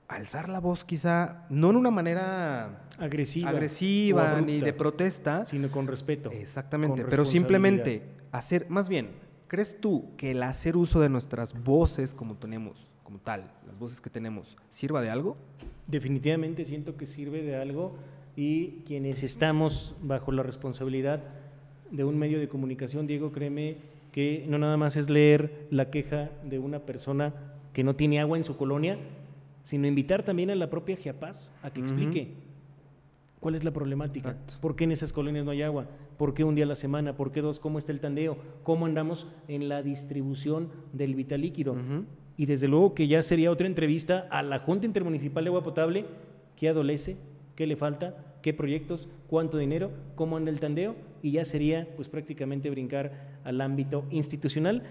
alzar 0.07 0.49
la 0.49 0.59
voz 0.59 0.83
quizá, 0.83 1.45
no 1.49 1.69
en 1.71 1.75
una 1.75 1.91
manera 1.91 2.83
agresiva, 2.99 3.49
agresiva 3.49 4.41
ni 4.41 4.59
de 4.59 4.73
protesta, 4.73 5.45
sino 5.45 5.71
con 5.71 5.87
respeto. 5.87 6.31
Exactamente, 6.31 7.05
pero 7.09 7.25
simplemente 7.25 8.03
hacer, 8.31 8.69
más 8.69 8.87
bien, 8.87 9.09
¿crees 9.53 9.79
tú 9.79 10.05
que 10.17 10.31
el 10.31 10.41
hacer 10.41 10.75
uso 10.75 10.99
de 10.99 11.09
nuestras 11.09 11.53
voces 11.63 12.15
como 12.15 12.33
tenemos, 12.33 12.89
como 13.03 13.19
tal, 13.19 13.51
las 13.67 13.77
voces 13.77 14.01
que 14.01 14.09
tenemos, 14.09 14.57
sirva 14.71 14.99
de 14.99 15.11
algo? 15.11 15.37
Definitivamente 15.85 16.65
siento 16.65 16.97
que 16.97 17.05
sirve 17.05 17.43
de 17.43 17.55
algo 17.55 17.93
y 18.35 18.81
quienes 18.87 19.21
estamos 19.21 19.95
bajo 20.01 20.31
la 20.31 20.41
responsabilidad 20.41 21.21
de 21.91 22.03
un 22.03 22.17
medio 22.17 22.39
de 22.39 22.47
comunicación, 22.47 23.05
Diego, 23.05 23.31
créeme 23.31 23.77
que 24.11 24.43
no 24.49 24.57
nada 24.57 24.75
más 24.75 24.95
es 24.95 25.11
leer 25.11 25.67
la 25.69 25.91
queja 25.91 26.31
de 26.43 26.57
una 26.57 26.79
persona 26.79 27.35
que 27.73 27.83
no 27.83 27.95
tiene 27.95 28.19
agua 28.19 28.39
en 28.39 28.45
su 28.45 28.57
colonia, 28.57 28.97
sino 29.63 29.85
invitar 29.85 30.23
también 30.23 30.49
a 30.49 30.55
la 30.55 30.71
propia 30.71 30.95
Giapaz 30.95 31.53
a 31.61 31.69
que 31.69 31.81
explique 31.81 32.33
cuál 33.43 33.55
es 33.55 33.65
la 33.65 33.71
problemática, 33.71 34.37
por 34.61 34.77
qué 34.77 34.85
en 34.85 34.93
esas 34.93 35.11
colonias 35.11 35.43
no 35.43 35.51
hay 35.51 35.63
agua, 35.63 35.85
por 36.17 36.33
qué 36.33 36.45
un 36.45 36.55
día 36.55 36.63
a 36.63 36.67
la 36.67 36.75
semana, 36.75 37.17
por 37.17 37.33
qué 37.33 37.41
dos, 37.41 37.59
cómo 37.59 37.77
está 37.77 37.91
el 37.91 37.99
tandeo, 37.99 38.37
cómo 38.63 38.85
andamos 38.85 39.27
en 39.49 39.67
la 39.67 39.83
distribución 39.83 40.69
del 40.93 41.13
vital 41.13 41.41
líquido. 41.41 41.75
Y 42.37 42.45
desde 42.45 42.69
luego 42.69 42.93
que 42.93 43.09
ya 43.09 43.21
sería 43.21 43.51
otra 43.51 43.67
entrevista 43.67 44.27
a 44.31 44.43
la 44.43 44.59
Junta 44.59 44.85
Intermunicipal 44.85 45.43
de 45.43 45.49
Agua 45.49 45.61
Potable, 45.61 46.05
qué 46.55 46.69
adolece, 46.69 47.17
qué 47.57 47.67
le 47.67 47.75
falta, 47.75 48.15
qué 48.41 48.53
proyectos, 48.53 49.09
cuánto 49.27 49.57
dinero, 49.57 49.91
cómo 50.15 50.37
anda 50.37 50.49
el 50.49 50.61
tandeo, 50.61 50.95
y 51.21 51.31
ya 51.31 51.43
sería 51.43 51.85
pues 51.97 52.07
prácticamente 52.07 52.69
brincar 52.69 53.39
al 53.43 53.59
ámbito 53.59 54.05
institucional. 54.09 54.83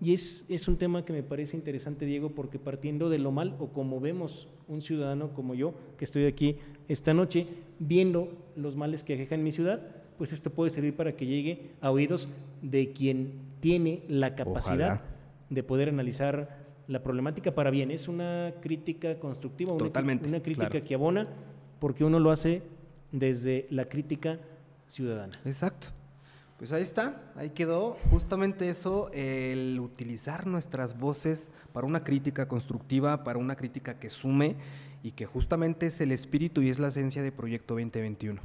Y 0.00 0.12
es, 0.12 0.44
es 0.48 0.68
un 0.68 0.76
tema 0.76 1.04
que 1.04 1.12
me 1.12 1.22
parece 1.22 1.56
interesante, 1.56 2.04
Diego, 2.04 2.30
porque 2.30 2.58
partiendo 2.58 3.08
de 3.08 3.18
lo 3.18 3.32
mal, 3.32 3.56
o 3.58 3.68
como 3.68 3.98
vemos 3.98 4.48
un 4.68 4.82
ciudadano 4.82 5.32
como 5.32 5.54
yo, 5.54 5.74
que 5.96 6.04
estoy 6.04 6.26
aquí 6.26 6.58
esta 6.88 7.14
noche, 7.14 7.46
viendo 7.78 8.32
los 8.56 8.76
males 8.76 9.02
que 9.02 9.14
aquejan 9.14 9.42
mi 9.42 9.52
ciudad, 9.52 9.80
pues 10.18 10.32
esto 10.32 10.50
puede 10.50 10.70
servir 10.70 10.94
para 10.94 11.16
que 11.16 11.26
llegue 11.26 11.70
a 11.80 11.90
oídos 11.90 12.28
de 12.62 12.92
quien 12.92 13.32
tiene 13.60 14.02
la 14.08 14.34
capacidad 14.34 15.02
de 15.48 15.62
poder 15.62 15.88
analizar 15.88 16.66
la 16.88 17.02
problemática 17.02 17.54
para 17.54 17.70
bien. 17.70 17.90
Es 17.90 18.08
una 18.08 18.52
crítica 18.60 19.18
constructiva, 19.18 19.72
una, 19.72 19.90
una 20.26 20.42
crítica 20.42 20.80
que 20.80 20.94
abona, 20.94 21.26
porque 21.78 22.04
uno 22.04 22.20
lo 22.20 22.30
hace 22.30 22.62
desde 23.12 23.66
la 23.70 23.86
crítica 23.86 24.38
ciudadana. 24.86 25.38
Exacto. 25.44 25.88
Pues 26.58 26.72
ahí 26.72 26.82
está, 26.82 27.20
ahí 27.36 27.50
quedó 27.50 27.98
justamente 28.10 28.70
eso, 28.70 29.10
el 29.12 29.78
utilizar 29.78 30.46
nuestras 30.46 30.98
voces 30.98 31.50
para 31.74 31.86
una 31.86 32.02
crítica 32.02 32.48
constructiva, 32.48 33.24
para 33.24 33.38
una 33.38 33.56
crítica 33.56 33.98
que 33.98 34.08
sume 34.08 34.56
y 35.02 35.10
que 35.10 35.26
justamente 35.26 35.86
es 35.86 36.00
el 36.00 36.12
espíritu 36.12 36.62
y 36.62 36.70
es 36.70 36.78
la 36.78 36.88
esencia 36.88 37.22
de 37.22 37.30
Proyecto 37.30 37.74
2021. 37.74 38.40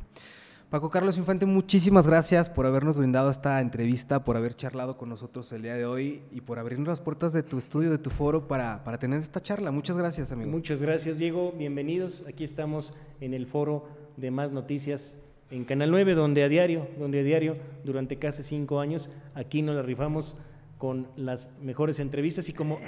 Paco 0.69 0.89
Carlos 0.89 1.17
Infante, 1.17 1.45
muchísimas 1.45 2.05
gracias 2.05 2.49
por 2.49 2.65
habernos 2.65 2.97
brindado 2.97 3.29
esta 3.29 3.61
entrevista, 3.61 4.25
por 4.25 4.35
haber 4.35 4.55
charlado 4.55 4.97
con 4.97 5.07
nosotros 5.07 5.49
el 5.53 5.61
día 5.61 5.75
de 5.75 5.85
hoy 5.85 6.21
y 6.31 6.41
por 6.41 6.59
abrirnos 6.59 6.89
las 6.89 6.99
puertas 6.99 7.31
de 7.31 7.43
tu 7.43 7.57
estudio, 7.57 7.91
de 7.91 7.97
tu 7.97 8.09
foro 8.09 8.45
para, 8.45 8.83
para 8.83 8.97
tener 8.97 9.21
esta 9.21 9.41
charla. 9.41 9.71
Muchas 9.71 9.97
gracias, 9.97 10.33
amigo. 10.33 10.51
Muchas 10.51 10.81
gracias, 10.81 11.17
Diego. 11.17 11.53
Bienvenidos. 11.57 12.25
Aquí 12.27 12.43
estamos 12.43 12.93
en 13.21 13.33
el 13.33 13.47
foro 13.47 13.87
de 14.17 14.31
Más 14.31 14.51
Noticias 14.51 15.17
en 15.51 15.65
Canal 15.65 15.91
9, 15.91 16.15
donde 16.15 16.43
a 16.43 16.49
diario, 16.49 16.87
donde 16.97 17.19
a 17.19 17.23
diario, 17.23 17.57
durante 17.83 18.17
casi 18.17 18.41
cinco 18.41 18.79
años, 18.79 19.09
aquí 19.35 19.61
nos 19.61 19.75
la 19.75 19.81
rifamos 19.81 20.35
con 20.77 21.07
las 21.15 21.51
mejores 21.61 21.99
entrevistas 21.99 22.49
y 22.49 22.53
como 22.53 22.79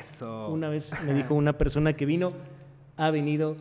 una 0.50 0.70
vez 0.70 0.94
me 1.06 1.14
dijo 1.14 1.36
una 1.36 1.58
persona 1.58 1.94
que 1.94 2.08
vino, 2.08 2.34
ha 2.98 3.12
venido 3.12 3.56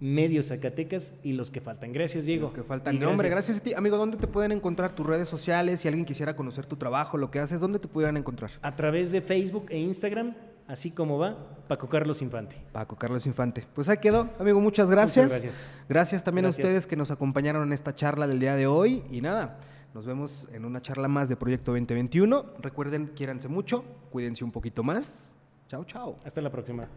medio 0.00 0.42
Zacatecas 0.42 1.14
y 1.22 1.32
los 1.32 1.50
que 1.50 1.60
faltan. 1.60 1.92
Gracias, 1.92 2.26
Diego. 2.26 2.42
Los 2.42 2.52
que 2.52 2.62
faltan. 2.62 3.02
hombre, 3.04 3.28
gracias 3.28 3.58
a 3.58 3.62
ti. 3.62 3.74
Amigo, 3.74 3.96
¿dónde 3.96 4.16
te 4.16 4.26
pueden 4.26 4.52
encontrar 4.52 4.94
tus 4.94 5.06
redes 5.06 5.28
sociales? 5.28 5.80
Si 5.80 5.88
alguien 5.88 6.04
quisiera 6.04 6.34
conocer 6.34 6.66
tu 6.66 6.76
trabajo, 6.76 7.16
lo 7.16 7.30
que 7.30 7.38
haces, 7.38 7.60
¿dónde 7.60 7.78
te 7.78 7.88
pudieran 7.88 8.16
encontrar? 8.16 8.50
A 8.62 8.74
través 8.74 9.12
de 9.12 9.20
Facebook 9.20 9.66
e 9.70 9.78
Instagram, 9.78 10.34
así 10.68 10.90
como 10.90 11.18
va, 11.18 11.36
Paco 11.68 11.88
Carlos 11.88 12.22
Infante. 12.22 12.56
Paco 12.72 12.96
Carlos 12.96 13.26
Infante. 13.26 13.66
Pues 13.74 13.88
ahí 13.88 13.98
quedó, 13.98 14.28
amigo, 14.38 14.60
muchas 14.60 14.90
gracias. 14.90 15.30
gracias. 15.30 15.64
Gracias 15.88 16.24
también 16.24 16.46
a 16.46 16.50
ustedes 16.50 16.86
que 16.86 16.96
nos 16.96 17.10
acompañaron 17.10 17.62
en 17.62 17.72
esta 17.72 17.94
charla 17.94 18.26
del 18.26 18.38
día 18.38 18.56
de 18.56 18.66
hoy. 18.66 19.02
Y 19.10 19.20
nada, 19.20 19.58
nos 19.94 20.06
vemos 20.06 20.48
en 20.52 20.64
una 20.64 20.82
charla 20.82 21.08
más 21.08 21.28
de 21.28 21.36
Proyecto 21.36 21.72
2021. 21.72 22.44
Recuerden, 22.60 23.08
quiéranse 23.08 23.48
mucho, 23.48 23.84
cuídense 24.10 24.44
un 24.44 24.52
poquito 24.52 24.82
más. 24.82 25.36
Chao, 25.68 25.84
chao. 25.84 26.18
Hasta 26.24 26.40
la 26.40 26.50
próxima. 26.50 26.88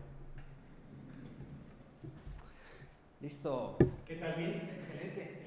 Listo. 3.22 3.78
¿Qué 4.06 4.16
tal? 4.16 4.36
Bien. 4.36 4.70
Excelente. 4.80 5.40